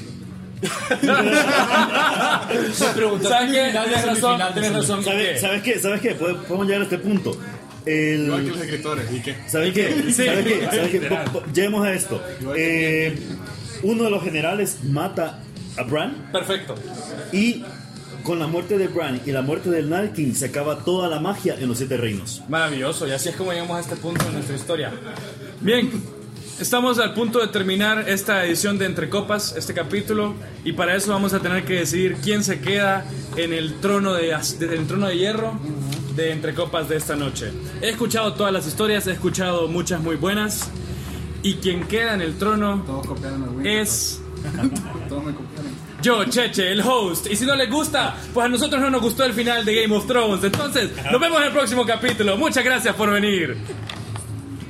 [2.74, 3.72] ¿Sabes qué?
[3.72, 5.04] Tienes razón, tienes razón.
[5.04, 5.40] ¿Sabes, ¿Qué?
[5.40, 5.80] ¿Sabes qué?
[5.80, 6.12] ¿Sabes qué?
[6.16, 7.38] Podemos podemos llegar a este punto.
[7.86, 9.12] El- Igual que los escritores.
[9.12, 9.36] ¿Y qué?
[9.48, 10.04] ¿Sabes qué?
[10.08, 10.26] Sí.
[10.26, 10.46] ¿Sabes
[10.92, 11.10] qué?
[11.54, 12.24] Lleguemos a esto.
[12.56, 13.18] Eh,
[13.84, 15.40] uno de los generales mata
[15.78, 16.76] a Bran Perfecto.
[17.32, 17.64] y
[18.24, 21.20] con la muerte de Bran y la muerte del Night King se acaba toda la
[21.20, 22.44] magia en los siete reinos.
[22.50, 24.92] Maravilloso, y así es como llegamos a este punto de nuestra historia.
[25.60, 25.90] Bien,
[26.62, 31.12] estamos al punto de terminar esta edición de Entre Copas, este capítulo, y para eso
[31.12, 33.06] vamos a tener que decidir quién se queda
[33.36, 35.60] en el trono de, en el trono de hierro
[36.16, 37.52] de Entre Copas de esta noche.
[37.82, 40.70] He escuchado todas las historias, he escuchado muchas muy buenas,
[41.42, 42.86] y quien queda en el trono
[43.64, 44.22] es
[46.04, 47.28] yo, Cheche, el host.
[47.32, 49.96] Y si no les gusta, pues a nosotros no nos gustó el final de Game
[49.96, 50.44] of Thrones.
[50.44, 52.38] Entonces, nos vemos en el próximo capítulo.
[52.38, 53.58] Muchas gracias por venir.